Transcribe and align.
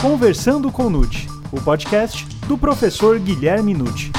Conversando 0.00 0.70
com 0.70 0.88
Nute, 0.88 1.26
o 1.50 1.60
podcast 1.60 2.24
do 2.46 2.56
professor 2.56 3.18
Guilherme 3.18 3.74
Nute. 3.74 4.12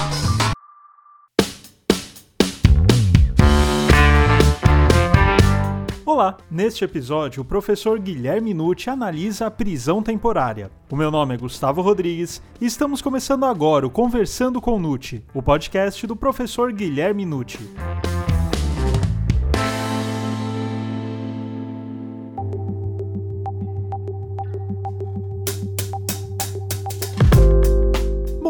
Olá! 6.05 6.35
Neste 6.51 6.83
episódio, 6.83 7.41
o 7.41 7.45
professor 7.45 7.97
Guilherme 7.97 8.53
Nucci 8.53 8.89
analisa 8.89 9.47
a 9.47 9.51
prisão 9.51 10.03
temporária. 10.03 10.69
O 10.91 10.97
meu 10.97 11.09
nome 11.09 11.35
é 11.35 11.37
Gustavo 11.37 11.81
Rodrigues 11.81 12.41
e 12.59 12.65
estamos 12.65 13.01
começando 13.01 13.45
agora 13.45 13.87
o 13.87 13.89
Conversando 13.89 14.59
com 14.59 14.77
Nucci, 14.77 15.23
o 15.33 15.41
podcast 15.41 16.05
do 16.05 16.13
professor 16.13 16.73
Guilherme 16.73 17.25
Nucci. 17.25 17.59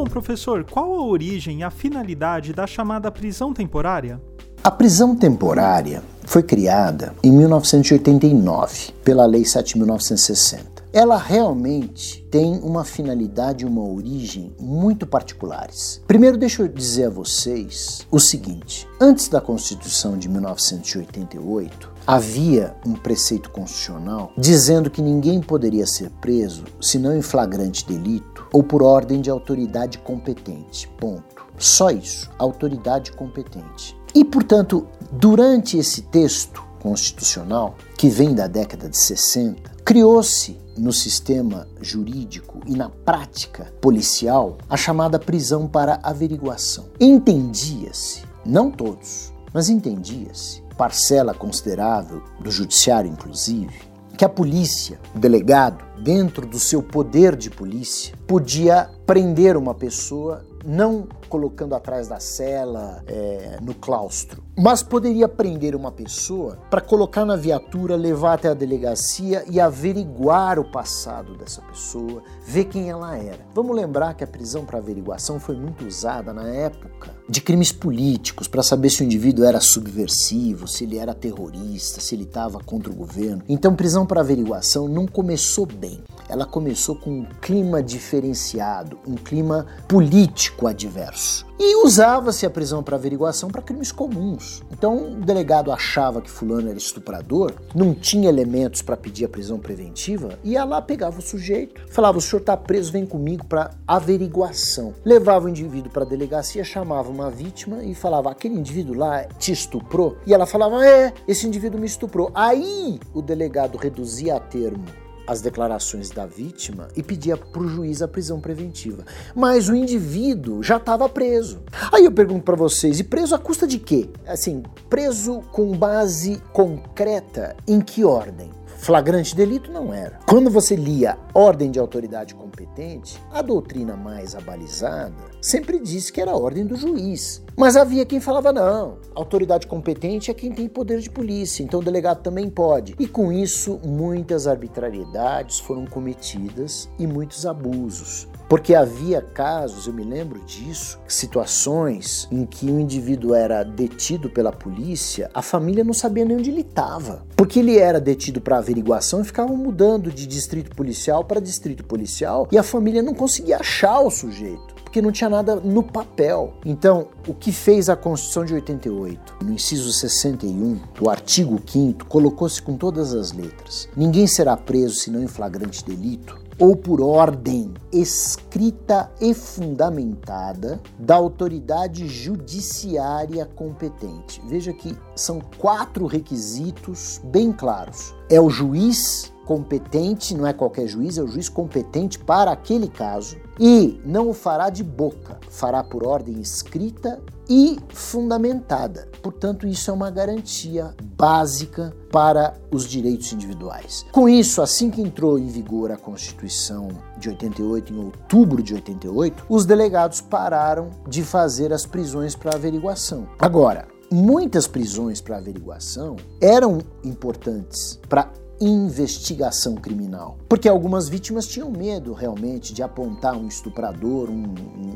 Professor, 0.10 0.66
qual 0.66 0.94
a 0.94 1.06
origem 1.06 1.60
e 1.60 1.64
a 1.64 1.70
finalidade 1.70 2.52
da 2.52 2.68
chamada 2.68 3.12
prisão 3.12 3.54
temporária? 3.54 4.20
A 4.62 4.70
prisão 4.70 5.16
temporária 5.16 6.04
foi 6.26 6.44
criada 6.44 7.14
em 7.24 7.32
1989 7.32 8.92
pela 9.04 9.26
Lei 9.26 9.44
7.960. 9.44 10.80
Ela 10.92 11.18
realmente 11.18 12.26
tem 12.32 12.60
uma 12.60 12.84
finalidade 12.84 13.64
e 13.64 13.68
uma 13.68 13.84
origem 13.84 14.52
muito 14.60 15.06
particulares. 15.06 16.02
Primeiro, 16.08 16.36
deixa 16.36 16.64
eu 16.64 16.68
dizer 16.68 17.06
a 17.06 17.10
vocês 17.10 18.06
o 18.12 18.20
seguinte: 18.20 18.88
antes 19.00 19.30
da 19.30 19.40
Constituição 19.40 20.18
de 20.18 20.28
1988, 20.28 21.90
havia 22.06 22.76
um 22.86 22.94
preceito 22.94 23.52
constitucional 23.52 24.34
dizendo 24.36 24.90
que 24.90 25.02
ninguém 25.02 25.42
poderia 25.42 25.86
ser 25.86 26.10
preso 26.20 26.64
senão 26.82 27.16
em 27.16 27.22
flagrante 27.22 27.86
delito 27.86 28.39
ou 28.52 28.64
por 28.64 28.82
ordem 28.82 29.22
de 29.22 29.30
autoridade 29.30 29.98
competente. 30.00 30.88
Ponto. 31.00 31.46
Só 31.58 31.90
isso, 31.90 32.30
autoridade 32.38 33.12
competente. 33.12 33.98
E, 34.16 34.24
portanto, 34.24 34.88
durante 35.12 35.78
esse 35.78 36.04
texto 36.04 36.64
constitucional, 36.82 37.76
que 37.98 38.10
vem 38.10 38.34
da 38.34 38.48
década 38.48 38.90
de 38.90 38.98
60, 38.98 39.70
criou-se 39.84 40.58
no 40.78 40.94
sistema 40.94 41.68
jurídico 41.82 42.62
e 42.66 42.74
na 42.74 42.90
prática 42.90 43.74
policial 43.82 44.58
a 44.70 44.78
chamada 44.78 45.20
prisão 45.20 45.68
para 45.68 46.00
averiguação. 46.02 46.86
Entendia-se, 47.00 48.24
não 48.46 48.72
todos, 48.72 49.34
mas 49.54 49.68
entendia-se, 49.68 50.62
parcela 50.78 51.34
considerável 51.34 52.24
do 52.40 52.50
judiciário 52.50 53.12
inclusive, 53.12 53.89
que 54.20 54.26
a 54.26 54.28
polícia, 54.28 55.00
o 55.16 55.18
delegado, 55.18 55.82
dentro 56.04 56.46
do 56.46 56.60
seu 56.60 56.84
poder 56.84 57.38
de 57.38 57.50
polícia, 57.50 58.14
podia 58.28 58.90
prender 59.06 59.56
uma 59.56 59.74
pessoa 59.74 60.46
não 60.66 61.08
colocando 61.30 61.76
atrás 61.76 62.08
da 62.08 62.20
cela, 62.20 63.04
é, 63.08 63.58
no 63.62 63.74
claustro, 63.74 64.44
mas 64.58 64.84
poderia 64.84 65.28
prender 65.28 65.76
uma 65.76 65.92
pessoa 65.92 66.58
para 66.70 66.82
colocar 66.82 67.26
na 67.26 67.36
viatura, 67.36 67.96
levar 67.96 68.34
até 68.34 68.50
a 68.50 68.54
delegacia 68.54 69.44
e 69.50 69.60
averiguar 69.60 70.60
o 70.60 70.70
passado 70.70 71.38
dessa 71.38 71.62
pessoa, 71.62 72.24
ver 72.46 72.66
quem 72.66 72.90
ela 72.90 73.16
era. 73.18 73.40
Vamos 73.54 73.76
lembrar 73.76 74.14
que 74.16 74.24
a 74.24 74.28
prisão 74.28 74.66
para 74.66 74.78
averiguação 74.78 75.40
foi 75.40 75.56
muito 75.56 75.86
usada 75.86 76.34
na 76.34 76.48
época 76.50 77.12
de 77.30 77.42
crimes 77.42 77.72
políticos 77.72 78.48
para 78.48 78.64
saber 78.64 78.90
se 78.90 79.02
o 79.02 79.06
indivíduo 79.06 79.46
era 79.46 79.62
subversivo, 79.62 80.68
se 80.68 80.84
ele 80.84 80.98
era 80.98 81.14
terrorista, 81.14 82.02
se 82.02 82.16
ele 82.16 82.24
estava 82.24 82.60
contra 82.60 82.92
o 82.92 82.96
governo. 82.96 83.44
Então, 83.48 83.76
prisão 83.76 84.06
para 84.06 84.22
averiguação 84.22 84.88
não 84.88 85.06
começou 85.06 85.66
bem. 85.66 86.02
Ela 86.30 86.46
começou 86.46 86.96
com 86.96 87.10
um 87.10 87.26
clima 87.42 87.82
diferenciado, 87.82 89.00
um 89.06 89.16
clima 89.16 89.66
político 89.88 90.68
adverso. 90.68 91.50
E 91.62 91.76
usava-se 91.84 92.46
a 92.46 92.50
prisão 92.50 92.82
para 92.82 92.96
averiguação 92.96 93.50
para 93.50 93.62
crimes 93.62 93.92
comuns. 93.92 94.62
Então, 94.72 95.14
o 95.14 95.16
delegado 95.16 95.74
achava 95.74 96.22
que 96.22 96.30
fulano 96.30 96.70
era 96.70 96.78
estuprador, 96.78 97.54
não 97.76 97.94
tinha 97.94 98.30
elementos 98.30 98.82
para 98.82 98.96
pedir 98.96 99.26
a 99.26 99.30
prisão 99.30 99.60
preventiva, 99.60 100.40
ia 100.42 100.64
lá, 100.64 100.82
pegava 100.82 101.20
o 101.20 101.22
sujeito, 101.22 101.82
falava: 101.90 102.18
"O 102.18 102.22
senhor 102.22 102.40
está 102.40 102.56
preso, 102.56 102.94
vem 102.94 103.06
comigo 103.06 103.46
para 103.46 103.72
averiguação". 103.86 104.94
Levava 105.04 105.48
o 105.48 105.50
indivíduo 105.50 105.92
para 105.92 106.04
a 106.04 106.08
delegacia, 106.08 106.64
chamava 106.64 107.10
uma 107.10 107.30
vítima 107.30 107.84
e 107.84 107.94
falava: 107.94 108.32
"Aquele 108.32 108.56
indivíduo 108.56 108.96
lá 108.96 109.26
te 109.26 109.52
estuprou?". 109.52 110.16
E 110.26 110.34
ela 110.34 110.46
falava: 110.46 110.86
"É, 110.86 111.12
esse 111.28 111.46
indivíduo 111.46 111.80
me 111.80 111.88
estuprou". 111.88 112.32
Aí 112.34 113.00
o 113.14 113.22
delegado 113.22 113.78
reduzia 113.78 114.36
a 114.36 114.40
termo 114.40 114.86
as 115.30 115.42
declarações 115.42 116.10
da 116.10 116.26
vítima 116.26 116.88
e 116.98 117.04
pedia 117.04 117.38
para 117.38 117.62
o 117.62 117.68
juiz 117.68 118.02
a 118.02 118.08
prisão 118.08 118.42
preventiva. 118.42 119.06
Mas 119.36 119.70
o 119.70 119.76
indivíduo 119.76 120.64
já 120.64 120.78
estava 120.78 121.08
preso. 121.08 121.62
Aí 121.94 122.04
eu 122.04 122.12
pergunto 122.12 122.44
para 122.44 122.56
vocês, 122.56 123.00
e 123.00 123.04
preso 123.04 123.36
a 123.36 123.38
custa 123.38 123.68
de 123.68 123.78
quê? 123.78 124.10
Assim, 124.26 124.64
preso 124.90 125.42
com 125.52 125.78
base 125.78 126.42
concreta 126.52 127.56
em 127.68 127.80
que 127.80 128.04
ordem? 128.04 128.50
Flagrante 128.80 129.36
delito 129.36 129.72
não 129.72 129.94
era. 129.94 130.18
Quando 130.26 130.50
você 130.50 130.76
lia 130.76 131.16
ordem 131.32 131.70
de 131.70 131.78
autoridade 131.78 132.34
competente, 132.34 133.22
a 133.32 133.44
doutrina 133.44 133.96
mais 133.96 134.34
abalizada 134.34 135.29
sempre 135.42 135.80
disse 135.80 136.12
que 136.12 136.22
era 136.22 136.36
ordem 136.36 136.66
do 136.66 136.76
juiz. 136.76 137.42
Mas 137.56 137.76
havia 137.76 138.06
quem 138.06 138.22
falava 138.22 138.54
não, 138.54 139.00
autoridade 139.14 139.68
competente 139.68 140.32
é 140.32 140.34
quem 140.34 140.50
tem 140.50 140.70
poder 140.70 141.00
de 141.00 141.10
polícia, 141.10 141.62
então 141.62 141.82
o 141.82 141.84
delegado 141.84 142.22
também 142.22 142.50
pode. 142.50 142.96
E 142.98 143.06
com 143.06 143.34
isso, 143.34 143.82
muitas 143.84 144.48
arbitrariedades 144.48 145.60
foram 145.60 145.86
cometidas 145.86 146.90
e 146.98 147.06
muitos 147.06 147.46
abusos. 147.46 148.30
Porque 148.48 148.74
havia 148.74 149.22
casos, 149.22 149.86
eu 149.86 149.94
me 149.94 150.04
lembro 150.04 150.40
disso, 150.46 151.00
situações 151.08 152.28
em 152.32 152.46
que 152.46 152.66
o 152.66 152.80
indivíduo 152.80 153.36
era 153.36 153.62
detido 153.62 154.30
pela 154.30 154.52
polícia, 154.52 155.30
a 155.34 155.42
família 155.42 155.84
não 155.84 155.94
sabia 155.94 156.26
nem 156.26 156.38
onde 156.38 156.50
ele 156.50 156.62
estava. 156.62 157.26
Porque 157.36 157.60
ele 157.60 157.78
era 157.78 158.00
detido 158.00 158.42
para 158.42 158.58
averiguação 158.58 159.22
e 159.22 159.26
ficava 159.26 159.54
mudando 159.54 160.12
de 160.12 160.26
distrito 160.26 160.76
policial 160.76 161.26
para 161.26 161.40
distrito 161.40 161.84
policial 161.84 162.48
e 162.52 162.58
a 162.58 162.64
família 162.64 163.04
não 163.04 163.14
conseguia 163.14 163.58
achar 163.58 164.00
o 164.00 164.10
sujeito 164.10 164.79
porque 164.90 165.04
não 165.04 165.12
tinha 165.12 165.30
nada 165.30 165.56
no 165.58 165.84
papel. 165.84 166.54
Então, 166.66 167.10
o 167.28 167.34
que 167.34 167.52
fez 167.52 167.90
a 167.90 167.96
Constituição 167.96 168.44
de 168.44 168.56
88, 168.56 169.36
no 169.44 169.54
inciso 169.54 169.94
61 169.94 170.80
do 171.00 171.10
artigo 171.10 171.62
5 171.64 172.08
colocou-se 172.08 172.60
com 172.60 172.76
todas 172.76 173.14
as 173.14 173.32
letras: 173.32 173.88
ninguém 173.96 174.26
será 174.26 174.58
preso 174.58 174.96
senão 174.96 175.22
em 175.22 175.28
flagrante 175.28 175.86
delito 175.86 176.40
ou 176.58 176.76
por 176.76 177.02
ordem 177.02 177.72
escrita 177.94 179.10
e 179.22 179.34
fundamentada 179.34 180.82
da 180.98 181.16
autoridade 181.16 182.08
judiciária 182.08 183.46
competente. 183.46 184.42
Veja 184.46 184.74
que 184.74 184.98
são 185.16 185.40
quatro 185.60 186.06
requisitos 186.06 187.22
bem 187.24 187.54
claros. 187.54 188.14
É 188.30 188.42
o 188.42 188.50
juiz 188.50 189.32
competente, 189.46 190.36
não 190.36 190.46
é 190.46 190.54
qualquer 190.54 190.88
juiz, 190.88 191.18
é 191.18 191.24
o 191.24 191.28
juiz 191.28 191.48
competente 191.48 192.20
para 192.20 192.52
aquele 192.52 192.88
caso 192.88 193.38
e 193.60 194.00
não 194.06 194.30
o 194.30 194.34
fará 194.34 194.70
de 194.70 194.84
boca, 194.84 195.38
fará 195.50 195.84
por 195.84 196.06
ordem 196.06 196.40
escrita 196.40 197.20
e 197.50 197.78
fundamentada. 197.90 199.10
Portanto, 199.24 199.68
isso 199.68 199.90
é 199.90 199.94
uma 199.94 200.12
garantia 200.12 200.94
básica 201.18 201.94
para 202.12 202.54
os 202.72 202.86
direitos 202.86 203.34
individuais. 203.34 204.06
Com 204.12 204.30
isso, 204.30 204.62
assim 204.62 204.92
que 204.92 205.02
entrou 205.02 205.38
em 205.38 205.48
vigor 205.48 205.92
a 205.92 205.98
Constituição 205.98 206.90
de 207.18 207.30
88, 207.30 207.94
em 207.94 207.98
outubro 207.98 208.62
de 208.62 208.76
88, 208.76 209.46
os 209.50 209.66
delegados 209.66 210.22
pararam 210.22 210.92
de 211.08 211.24
fazer 211.24 211.74
as 211.74 211.86
prisões 211.86 212.36
para 212.36 212.56
averiguação. 212.56 213.28
Agora, 213.40 213.88
muitas 214.12 214.68
prisões 214.68 215.20
para 215.20 215.38
averiguação 215.38 216.18
eram 216.40 216.80
importantes 217.04 218.00
para 218.08 218.32
investigação 218.62 219.76
criminal. 219.76 220.38
Porque 220.48 220.68
algumas 220.68 221.08
vítimas 221.08 221.48
tinham 221.48 221.70
medo 221.70 222.14
realmente 222.14 222.74
de 222.74 222.84
apontar 222.84 223.36
um 223.36 223.48
estuprador, 223.48 224.30
um, 224.30 224.54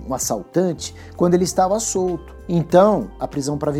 um 0.07 0.13
assaltante, 0.13 0.93
quando 1.15 1.33
ele 1.33 1.43
estava 1.43 1.79
solto. 1.79 2.33
Então, 2.47 3.09
a 3.19 3.27
prisão 3.27 3.57
para 3.57 3.71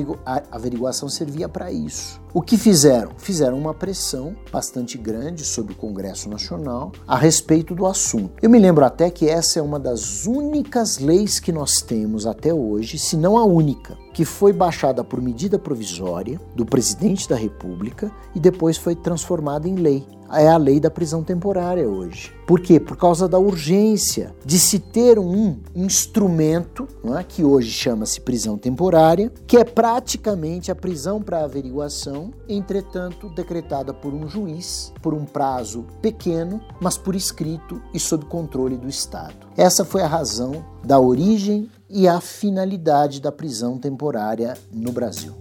averiguação 0.52 1.10
servia 1.10 1.50
para 1.50 1.72
isso. 1.72 2.22
O 2.34 2.42
que 2.42 2.58
fizeram? 2.58 3.12
Fizeram 3.18 3.60
uma 3.60 3.74
pressão 3.74 4.36
bastante 4.52 4.98
grande 4.98 5.44
sobre 5.44 5.74
o 5.74 5.76
Congresso 5.76 6.30
Nacional 6.30 6.92
a 7.08 7.18
respeito 7.18 7.76
do 7.76 7.86
assunto. 7.86 8.32
Eu 8.42 8.50
me 8.50 8.58
lembro 8.58 8.86
até 8.86 9.10
que 9.10 9.30
essa 9.30 9.60
é 9.60 9.62
uma 9.62 9.80
das 9.80 10.26
únicas 10.26 10.98
leis 10.98 11.40
que 11.40 11.52
nós 11.52 11.82
temos 11.82 12.26
até 12.26 12.54
hoje, 12.54 12.98
se 12.98 13.18
não 13.18 13.38
a 13.38 13.44
única, 13.44 13.98
que 14.14 14.24
foi 14.24 14.54
baixada 14.54 15.04
por 15.04 15.22
medida 15.22 15.58
provisória 15.58 16.40
do 16.56 16.66
presidente 16.66 17.28
da 17.28 17.36
República 17.36 18.12
e 18.36 18.40
depois 18.40 18.78
foi 18.78 18.96
transformada 18.96 19.68
em 19.68 19.76
lei. 19.76 20.06
É 20.32 20.48
a 20.48 20.58
lei 20.58 20.80
da 20.80 20.90
prisão 20.90 21.24
temporária 21.24 21.88
hoje. 21.88 22.34
Por 22.48 22.60
quê? 22.60 22.80
Por 22.80 22.98
causa 22.98 23.28
da 23.28 23.38
urgência 23.38 24.34
de 24.44 24.58
se 24.58 24.80
ter 24.80 25.20
um 25.20 25.58
instrumento, 25.76 26.88
é, 27.16 27.24
que 27.24 27.44
hoje 27.44 27.70
chama-se 27.70 28.20
prisão 28.20 28.58
temporária, 28.58 29.32
que 29.46 29.58
é 29.58 29.64
praticamente 29.64 30.72
a 30.72 30.76
prisão 30.76 31.22
para 31.22 31.44
averiguação, 31.44 32.32
entretanto 32.50 33.30
decretada 33.30 33.94
por 33.94 34.12
um 34.12 34.28
juiz, 34.28 34.92
por 35.04 35.14
um 35.14 35.24
prazo 35.24 35.86
pequeno, 36.02 36.60
mas 36.82 36.98
por 36.98 37.16
escrito 37.16 37.80
e 37.94 38.00
sob 38.00 38.26
controle 38.26 38.76
do 38.76 38.90
Estado. 38.90 39.48
Essa 39.56 39.86
foi 39.86 40.02
a 40.02 40.08
razão 40.08 40.66
da 40.84 41.00
origem 41.00 41.70
e 41.96 42.08
a 42.08 42.20
finalidade 42.20 43.22
da 43.22 43.32
prisão 43.32 43.78
temporária 43.78 44.58
no 44.72 44.92
Brasil. 44.92 45.32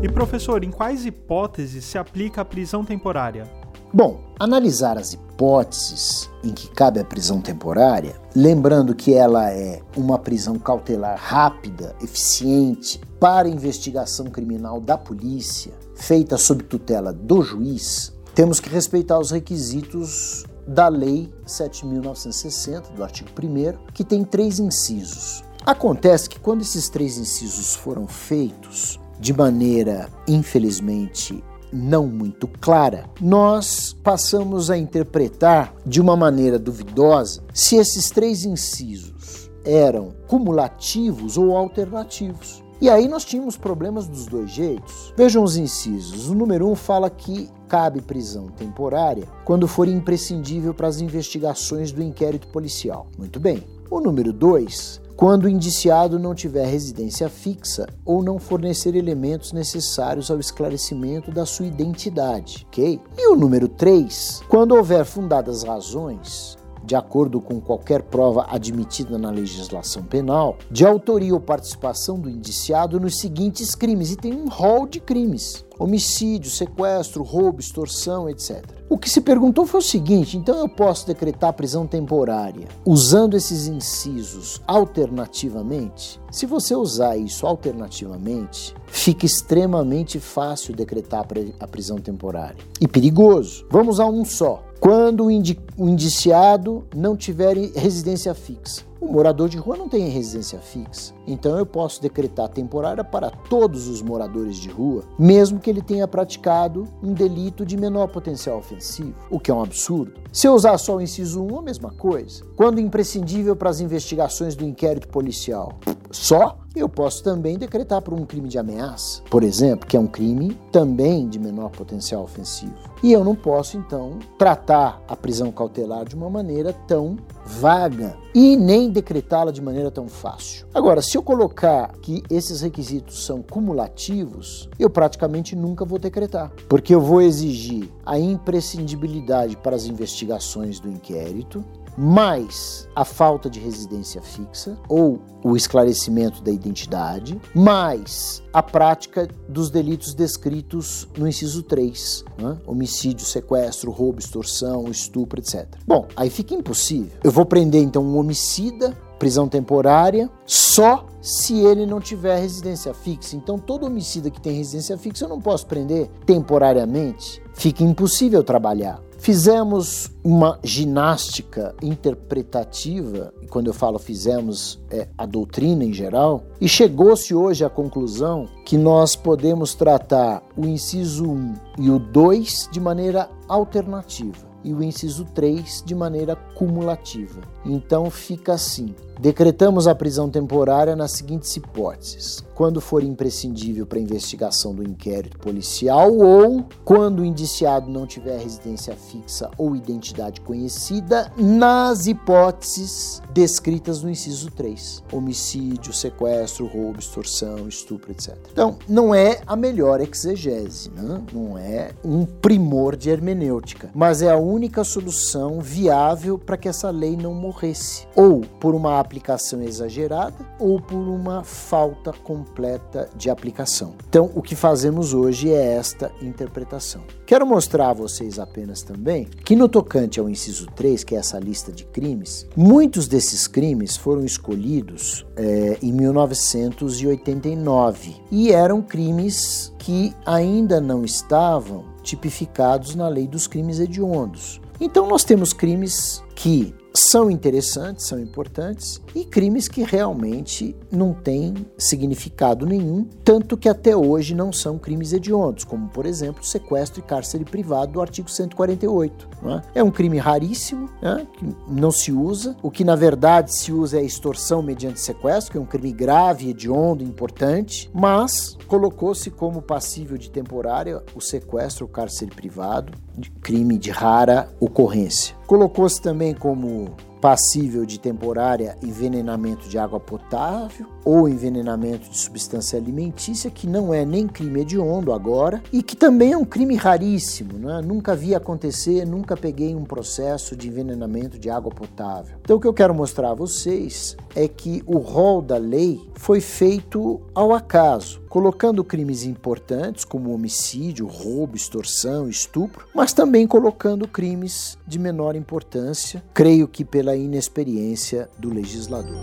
E 0.00 0.08
professor, 0.08 0.62
em 0.62 0.70
quais 0.70 1.04
hipóteses 1.04 1.84
se 1.84 1.98
aplica 1.98 2.42
a 2.42 2.44
prisão 2.44 2.84
temporária? 2.84 3.50
Bom, 3.92 4.20
analisar 4.38 4.96
as 4.96 5.14
hipóteses 5.14 6.30
em 6.44 6.52
que 6.52 6.70
cabe 6.70 7.00
a 7.00 7.04
prisão 7.04 7.40
temporária, 7.40 8.14
lembrando 8.36 8.94
que 8.94 9.12
ela 9.12 9.50
é 9.50 9.82
uma 9.96 10.16
prisão 10.16 10.60
cautelar 10.60 11.18
rápida, 11.18 11.96
eficiente 12.00 13.00
para 13.18 13.48
investigação 13.48 14.26
criminal 14.26 14.80
da 14.80 14.96
polícia, 14.96 15.72
feita 15.96 16.36
sob 16.36 16.62
tutela 16.62 17.12
do 17.12 17.42
juiz, 17.42 18.12
temos 18.32 18.60
que 18.60 18.68
respeitar 18.68 19.18
os 19.18 19.32
requisitos 19.32 20.44
da 20.68 20.88
Lei 20.88 21.32
7.960, 21.46 22.92
do 22.94 23.02
artigo 23.02 23.30
1, 23.42 23.92
que 23.94 24.04
tem 24.04 24.22
três 24.22 24.60
incisos. 24.60 25.42
Acontece 25.64 26.28
que 26.28 26.38
quando 26.38 26.60
esses 26.60 26.90
três 26.90 27.16
incisos 27.16 27.74
foram 27.74 28.06
feitos 28.06 29.00
de 29.18 29.32
maneira, 29.32 30.08
infelizmente, 30.28 31.42
não 31.72 32.06
muito 32.06 32.46
clara, 32.46 33.08
nós 33.20 33.96
passamos 34.04 34.70
a 34.70 34.76
interpretar 34.76 35.74
de 35.84 36.00
uma 36.00 36.16
maneira 36.16 36.58
duvidosa 36.58 37.42
se 37.52 37.76
esses 37.76 38.10
três 38.10 38.44
incisos 38.44 39.50
eram 39.64 40.14
cumulativos 40.26 41.36
ou 41.36 41.56
alternativos. 41.56 42.62
E 42.80 42.88
aí 42.88 43.08
nós 43.08 43.24
tínhamos 43.24 43.56
problemas 43.56 44.06
dos 44.06 44.26
dois 44.26 44.50
jeitos. 44.50 45.12
Vejam 45.16 45.42
os 45.42 45.56
incisos. 45.56 46.28
O 46.28 46.34
número 46.34 46.68
um 46.68 46.76
fala 46.76 47.10
que 47.10 47.50
cabe 47.68 48.00
prisão 48.00 48.48
temporária 48.48 49.26
quando 49.44 49.66
for 49.66 49.88
imprescindível 49.88 50.72
para 50.72 50.86
as 50.86 51.00
investigações 51.00 51.90
do 51.90 52.02
inquérito 52.02 52.46
policial. 52.48 53.08
Muito 53.18 53.40
bem. 53.40 53.64
O 53.90 54.00
número 54.00 54.32
dois 54.32 55.00
quando 55.18 55.46
o 55.46 55.48
indiciado 55.48 56.16
não 56.16 56.32
tiver 56.32 56.64
residência 56.64 57.28
fixa 57.28 57.88
ou 58.04 58.22
não 58.22 58.38
fornecer 58.38 58.94
elementos 58.94 59.52
necessários 59.52 60.30
ao 60.30 60.38
esclarecimento 60.38 61.32
da 61.32 61.44
sua 61.44 61.66
identidade, 61.66 62.64
ok? 62.68 63.00
E 63.18 63.26
o 63.26 63.34
número 63.34 63.66
3, 63.66 64.42
quando 64.48 64.76
houver 64.76 65.04
fundadas 65.04 65.64
razões 65.64 66.56
de 66.88 66.96
acordo 66.96 67.38
com 67.38 67.60
qualquer 67.60 68.02
prova 68.02 68.46
admitida 68.48 69.18
na 69.18 69.30
legislação 69.30 70.02
penal, 70.02 70.56
de 70.70 70.86
autoria 70.86 71.34
ou 71.34 71.38
participação 71.38 72.18
do 72.18 72.30
indiciado 72.30 72.98
nos 72.98 73.18
seguintes 73.18 73.74
crimes, 73.74 74.10
e 74.10 74.16
tem 74.16 74.34
um 74.34 74.48
rol 74.48 74.86
de 74.86 74.98
crimes: 74.98 75.66
homicídio, 75.78 76.50
sequestro, 76.50 77.22
roubo, 77.22 77.60
extorsão, 77.60 78.28
etc. 78.28 78.64
O 78.88 78.96
que 78.96 79.08
se 79.08 79.20
perguntou 79.20 79.66
foi 79.66 79.80
o 79.80 79.82
seguinte: 79.82 80.36
então 80.36 80.58
eu 80.58 80.68
posso 80.68 81.06
decretar 81.06 81.52
prisão 81.52 81.86
temporária 81.86 82.66
usando 82.84 83.36
esses 83.36 83.66
incisos 83.66 84.60
alternativamente? 84.66 86.20
Se 86.30 86.46
você 86.46 86.74
usar 86.74 87.16
isso 87.16 87.46
alternativamente, 87.46 88.74
fica 88.86 89.26
extremamente 89.26 90.18
fácil 90.18 90.74
decretar 90.74 91.26
a 91.60 91.66
prisão 91.66 91.98
temporária 91.98 92.56
e 92.80 92.88
perigoso. 92.88 93.66
Vamos 93.70 93.96
usar 93.96 94.06
um 94.06 94.24
só 94.24 94.64
quando 94.80 95.24
o, 95.24 95.28
o 95.76 95.88
indiciado 95.88 96.84
não 96.94 97.16
tiver 97.16 97.56
residência 97.74 98.34
fixa. 98.34 98.87
O 99.00 99.06
morador 99.06 99.48
de 99.48 99.56
rua 99.56 99.76
não 99.76 99.88
tem 99.88 100.08
residência 100.08 100.58
fixa, 100.58 101.14
então 101.24 101.56
eu 101.56 101.64
posso 101.64 102.02
decretar 102.02 102.48
temporária 102.48 103.04
para 103.04 103.30
todos 103.30 103.86
os 103.86 104.02
moradores 104.02 104.56
de 104.56 104.68
rua, 104.68 105.04
mesmo 105.16 105.60
que 105.60 105.70
ele 105.70 105.80
tenha 105.80 106.08
praticado 106.08 106.88
um 107.00 107.12
delito 107.12 107.64
de 107.64 107.76
menor 107.76 108.08
potencial 108.08 108.58
ofensivo, 108.58 109.14
o 109.30 109.38
que 109.38 109.52
é 109.52 109.54
um 109.54 109.62
absurdo. 109.62 110.14
Se 110.32 110.48
eu 110.48 110.52
usar 110.52 110.76
só 110.78 110.96
o 110.96 111.00
inciso 111.00 111.40
1, 111.40 111.58
a 111.58 111.62
mesma 111.62 111.92
coisa. 111.92 112.44
Quando 112.56 112.80
imprescindível 112.80 113.54
para 113.54 113.70
as 113.70 113.80
investigações 113.80 114.56
do 114.56 114.64
inquérito 114.64 115.06
policial, 115.06 115.78
só 116.10 116.58
eu 116.78 116.88
posso 116.88 117.22
também 117.22 117.58
decretar 117.58 118.00
por 118.02 118.14
um 118.14 118.24
crime 118.24 118.48
de 118.48 118.58
ameaça, 118.58 119.22
por 119.30 119.42
exemplo, 119.42 119.86
que 119.86 119.96
é 119.96 120.00
um 120.00 120.06
crime 120.06 120.56
também 120.70 121.28
de 121.28 121.38
menor 121.38 121.70
potencial 121.70 122.22
ofensivo. 122.22 122.74
E 123.02 123.12
eu 123.12 123.24
não 123.24 123.34
posso, 123.34 123.76
então, 123.76 124.18
tratar 124.36 125.00
a 125.06 125.14
prisão 125.14 125.52
cautelar 125.52 126.04
de 126.04 126.16
uma 126.16 126.28
maneira 126.28 126.72
tão 126.72 127.16
vaga 127.44 128.16
e 128.34 128.56
nem 128.56 128.90
decretá-la 128.90 129.50
de 129.50 129.62
maneira 129.62 129.90
tão 129.90 130.08
fácil. 130.08 130.66
Agora, 130.74 131.00
se 131.00 131.16
eu 131.16 131.22
colocar 131.22 131.92
que 132.02 132.22
esses 132.28 132.60
requisitos 132.60 133.24
são 133.24 133.40
cumulativos, 133.40 134.68
eu 134.78 134.90
praticamente 134.90 135.54
nunca 135.56 135.84
vou 135.84 135.98
decretar, 135.98 136.52
porque 136.68 136.94
eu 136.94 137.00
vou 137.00 137.22
exigir 137.22 137.88
a 138.04 138.18
imprescindibilidade 138.18 139.56
para 139.56 139.76
as 139.76 139.86
investigações 139.86 140.80
do 140.80 140.88
inquérito, 140.88 141.64
mais 141.98 142.88
a 142.94 143.04
falta 143.04 143.50
de 143.50 143.58
residência 143.58 144.22
fixa 144.22 144.78
ou 144.88 145.20
o 145.42 145.56
esclarecimento 145.56 146.42
da 146.42 146.50
identidade, 146.50 147.40
mais 147.54 148.42
a 148.52 148.62
prática 148.62 149.28
dos 149.48 149.70
delitos 149.70 150.14
descritos 150.14 151.08
no 151.16 151.26
inciso 151.26 151.62
3, 151.62 152.24
né? 152.38 152.56
homicídio, 152.66 153.26
sequestro, 153.26 153.90
roubo, 153.90 154.20
extorsão, 154.20 154.88
estupro, 154.88 155.40
etc. 155.40 155.66
Bom, 155.86 156.06
aí 156.16 156.30
fica 156.30 156.54
impossível. 156.54 157.18
Eu 157.24 157.32
vou 157.32 157.44
prender 157.44 157.82
então 157.82 158.04
um 158.04 158.16
homicida, 158.16 158.96
prisão 159.18 159.48
temporária, 159.48 160.30
só 160.46 161.06
se 161.20 161.58
ele 161.58 161.84
não 161.84 162.00
tiver 162.00 162.38
residência 162.38 162.94
fixa. 162.94 163.36
Então, 163.36 163.58
todo 163.58 163.86
homicida 163.86 164.30
que 164.30 164.40
tem 164.40 164.56
residência 164.56 164.96
fixa 164.96 165.24
eu 165.24 165.28
não 165.28 165.40
posso 165.40 165.66
prender 165.66 166.08
temporariamente. 166.24 167.42
Fica 167.52 167.82
impossível 167.82 168.44
trabalhar. 168.44 169.02
Fizemos 169.18 170.10
uma 170.22 170.58
ginástica 170.62 171.74
interpretativa, 171.82 173.34
e 173.42 173.46
quando 173.46 173.66
eu 173.66 173.74
falo 173.74 173.98
fizemos, 173.98 174.78
é 174.90 175.08
a 175.18 175.26
doutrina 175.26 175.84
em 175.84 175.92
geral, 175.92 176.44
e 176.60 176.68
chegou-se 176.68 177.34
hoje 177.34 177.64
à 177.64 177.68
conclusão 177.68 178.48
que 178.64 178.78
nós 178.78 179.16
podemos 179.16 179.74
tratar 179.74 180.42
o 180.56 180.64
inciso 180.64 181.24
1 181.24 181.54
e 181.78 181.90
o 181.90 181.98
2 181.98 182.68
de 182.72 182.80
maneira 182.80 183.28
alternativa 183.48 184.48
e 184.64 184.72
o 184.72 184.82
inciso 184.82 185.24
3 185.34 185.82
de 185.84 185.94
maneira 185.94 186.36
cumulativa. 186.36 187.40
Então 187.68 188.10
fica 188.10 188.54
assim: 188.54 188.94
decretamos 189.20 189.86
a 189.86 189.94
prisão 189.94 190.30
temporária 190.30 190.96
nas 190.96 191.12
seguintes 191.12 191.54
hipóteses: 191.54 192.42
quando 192.54 192.80
for 192.80 193.02
imprescindível 193.02 193.86
para 193.86 193.98
a 193.98 194.02
investigação 194.02 194.74
do 194.74 194.82
inquérito 194.82 195.38
policial 195.38 196.12
ou 196.16 196.64
quando 196.84 197.20
o 197.20 197.24
indiciado 197.24 197.90
não 197.90 198.06
tiver 198.06 198.38
residência 198.38 198.96
fixa 198.96 199.50
ou 199.58 199.76
identidade 199.76 200.40
conhecida, 200.40 201.30
nas 201.36 202.06
hipóteses 202.06 203.22
descritas 203.32 204.02
no 204.02 204.10
inciso 204.10 204.50
3: 204.50 205.04
homicídio, 205.12 205.92
sequestro, 205.92 206.66
roubo, 206.66 206.98
extorsão, 206.98 207.68
estupro, 207.68 208.12
etc. 208.12 208.36
Então, 208.50 208.78
não 208.88 209.14
é 209.14 209.40
a 209.46 209.54
melhor 209.54 210.00
exegese, 210.00 210.90
né? 210.90 211.22
não 211.32 211.58
é 211.58 211.90
um 212.04 212.24
primor 212.24 212.96
de 212.96 213.10
hermenêutica, 213.10 213.90
mas 213.94 214.22
é 214.22 214.30
a 214.30 214.36
única 214.36 214.82
solução 214.84 215.60
viável 215.60 216.38
para 216.38 216.56
que 216.56 216.68
essa 216.68 216.90
lei 216.90 217.16
não 217.16 217.34
morresse, 217.58 218.06
ou 218.14 218.42
por 218.60 218.74
uma 218.74 219.00
aplicação 219.00 219.60
exagerada, 219.62 220.36
ou 220.58 220.80
por 220.80 220.96
uma 220.96 221.42
falta 221.42 222.12
completa 222.12 223.10
de 223.16 223.28
aplicação. 223.28 223.94
Então, 224.08 224.30
o 224.34 224.42
que 224.42 224.54
fazemos 224.54 225.12
hoje 225.12 225.50
é 225.50 225.74
esta 225.74 226.12
interpretação. 226.22 227.02
Quero 227.26 227.44
mostrar 227.46 227.90
a 227.90 227.94
vocês 227.94 228.38
apenas 228.38 228.82
também 228.82 229.26
que 229.44 229.56
no 229.56 229.68
tocante 229.68 230.20
ao 230.20 230.28
inciso 230.28 230.68
3, 230.74 231.02
que 231.04 231.16
é 231.16 231.18
essa 231.18 231.38
lista 231.38 231.72
de 231.72 231.84
crimes, 231.84 232.46
muitos 232.56 233.08
desses 233.08 233.48
crimes 233.48 233.96
foram 233.96 234.24
escolhidos 234.24 235.26
é, 235.36 235.78
em 235.82 235.92
1989 235.92 238.16
e 238.30 238.52
eram 238.52 238.80
crimes 238.80 239.74
que 239.78 240.14
ainda 240.24 240.80
não 240.80 241.04
estavam 241.04 241.84
tipificados 242.02 242.94
na 242.94 243.08
lei 243.08 243.26
dos 243.26 243.46
crimes 243.46 243.78
hediondos. 243.80 244.60
Então 244.80 245.08
nós 245.08 245.24
temos 245.24 245.52
crimes 245.52 246.22
que 246.34 246.74
são 246.98 247.30
interessantes, 247.30 248.06
são 248.06 248.18
importantes, 248.18 249.00
e 249.14 249.24
crimes 249.24 249.68
que 249.68 249.82
realmente 249.82 250.74
não 250.90 251.14
têm 251.14 251.54
significado 251.78 252.66
nenhum, 252.66 253.06
tanto 253.24 253.56
que 253.56 253.68
até 253.68 253.96
hoje 253.96 254.34
não 254.34 254.52
são 254.52 254.78
crimes 254.78 255.12
hediondos, 255.12 255.64
como, 255.64 255.88
por 255.88 256.04
exemplo, 256.06 256.44
sequestro 256.44 257.00
e 257.00 257.02
cárcere 257.02 257.44
privado 257.44 257.92
do 257.92 258.00
artigo 258.00 258.30
148. 258.30 259.28
É? 259.74 259.80
é? 259.80 259.82
um 259.82 259.90
crime 259.90 260.18
raríssimo, 260.18 260.88
né? 261.00 261.26
que 261.34 261.46
não 261.68 261.90
se 261.90 262.10
usa. 262.10 262.56
O 262.62 262.70
que, 262.70 262.82
na 262.82 262.96
verdade, 262.96 263.54
se 263.54 263.72
usa 263.72 263.98
é 263.98 264.00
a 264.00 264.04
extorsão 264.04 264.60
mediante 264.60 265.00
sequestro, 265.00 265.52
que 265.52 265.58
é 265.58 265.60
um 265.60 265.66
crime 265.66 265.92
grave, 265.92 266.50
hediondo, 266.50 267.04
importante, 267.04 267.88
mas 267.94 268.56
colocou-se 268.66 269.30
como 269.30 269.62
passível 269.62 270.18
de 270.18 270.30
temporária 270.30 271.02
o 271.14 271.20
sequestro 271.20 271.84
ou 271.84 271.90
cárcere 271.90 272.34
privado, 272.34 272.92
crime 273.40 273.78
de 273.78 273.90
rara 273.90 274.48
ocorrência. 274.60 275.37
Colocou-se 275.48 275.98
também 275.98 276.34
como 276.34 276.94
passível 277.22 277.84
de 277.84 277.98
temporária 277.98 278.76
envenenamento 278.82 279.66
de 279.66 279.78
água 279.78 279.98
potável 279.98 280.86
ou 281.04 281.26
envenenamento 281.26 282.10
de 282.10 282.18
substância 282.18 282.78
alimentícia, 282.78 283.50
que 283.50 283.66
não 283.66 283.92
é 283.94 284.04
nem 284.04 284.28
crime 284.28 284.60
hediondo 284.60 285.10
agora 285.10 285.62
e 285.72 285.82
que 285.82 285.96
também 285.96 286.32
é 286.32 286.36
um 286.36 286.44
crime 286.44 286.76
raríssimo. 286.76 287.58
Né? 287.58 287.80
Nunca 287.82 288.14
vi 288.14 288.34
acontecer, 288.34 289.06
nunca 289.06 289.38
peguei 289.38 289.74
um 289.74 289.84
processo 289.84 290.54
de 290.54 290.68
envenenamento 290.68 291.38
de 291.38 291.48
água 291.48 291.72
potável. 291.72 292.36
Então, 292.42 292.58
o 292.58 292.60
que 292.60 292.66
eu 292.66 292.74
quero 292.74 292.94
mostrar 292.94 293.30
a 293.30 293.34
vocês 293.34 294.18
é 294.36 294.46
que 294.46 294.82
o 294.86 294.98
rol 294.98 295.40
da 295.40 295.56
lei 295.56 295.98
foi 296.14 296.42
feito 296.42 297.22
ao 297.34 297.54
acaso, 297.54 298.20
colocando 298.28 298.84
crimes 298.84 299.24
importantes 299.24 300.04
como 300.04 300.32
homicídio, 300.32 301.06
roubo, 301.06 301.56
extorsão, 301.56 302.28
estupro, 302.28 302.86
mas 302.94 303.12
também 303.12 303.46
colocando 303.46 304.06
crimes 304.06 304.78
de 304.86 304.98
menor 304.98 305.34
importância, 305.34 306.22
creio 306.34 306.68
que 306.68 306.84
pela 306.84 307.16
inexperiência 307.16 308.28
do 308.38 308.52
legislador. 308.52 309.22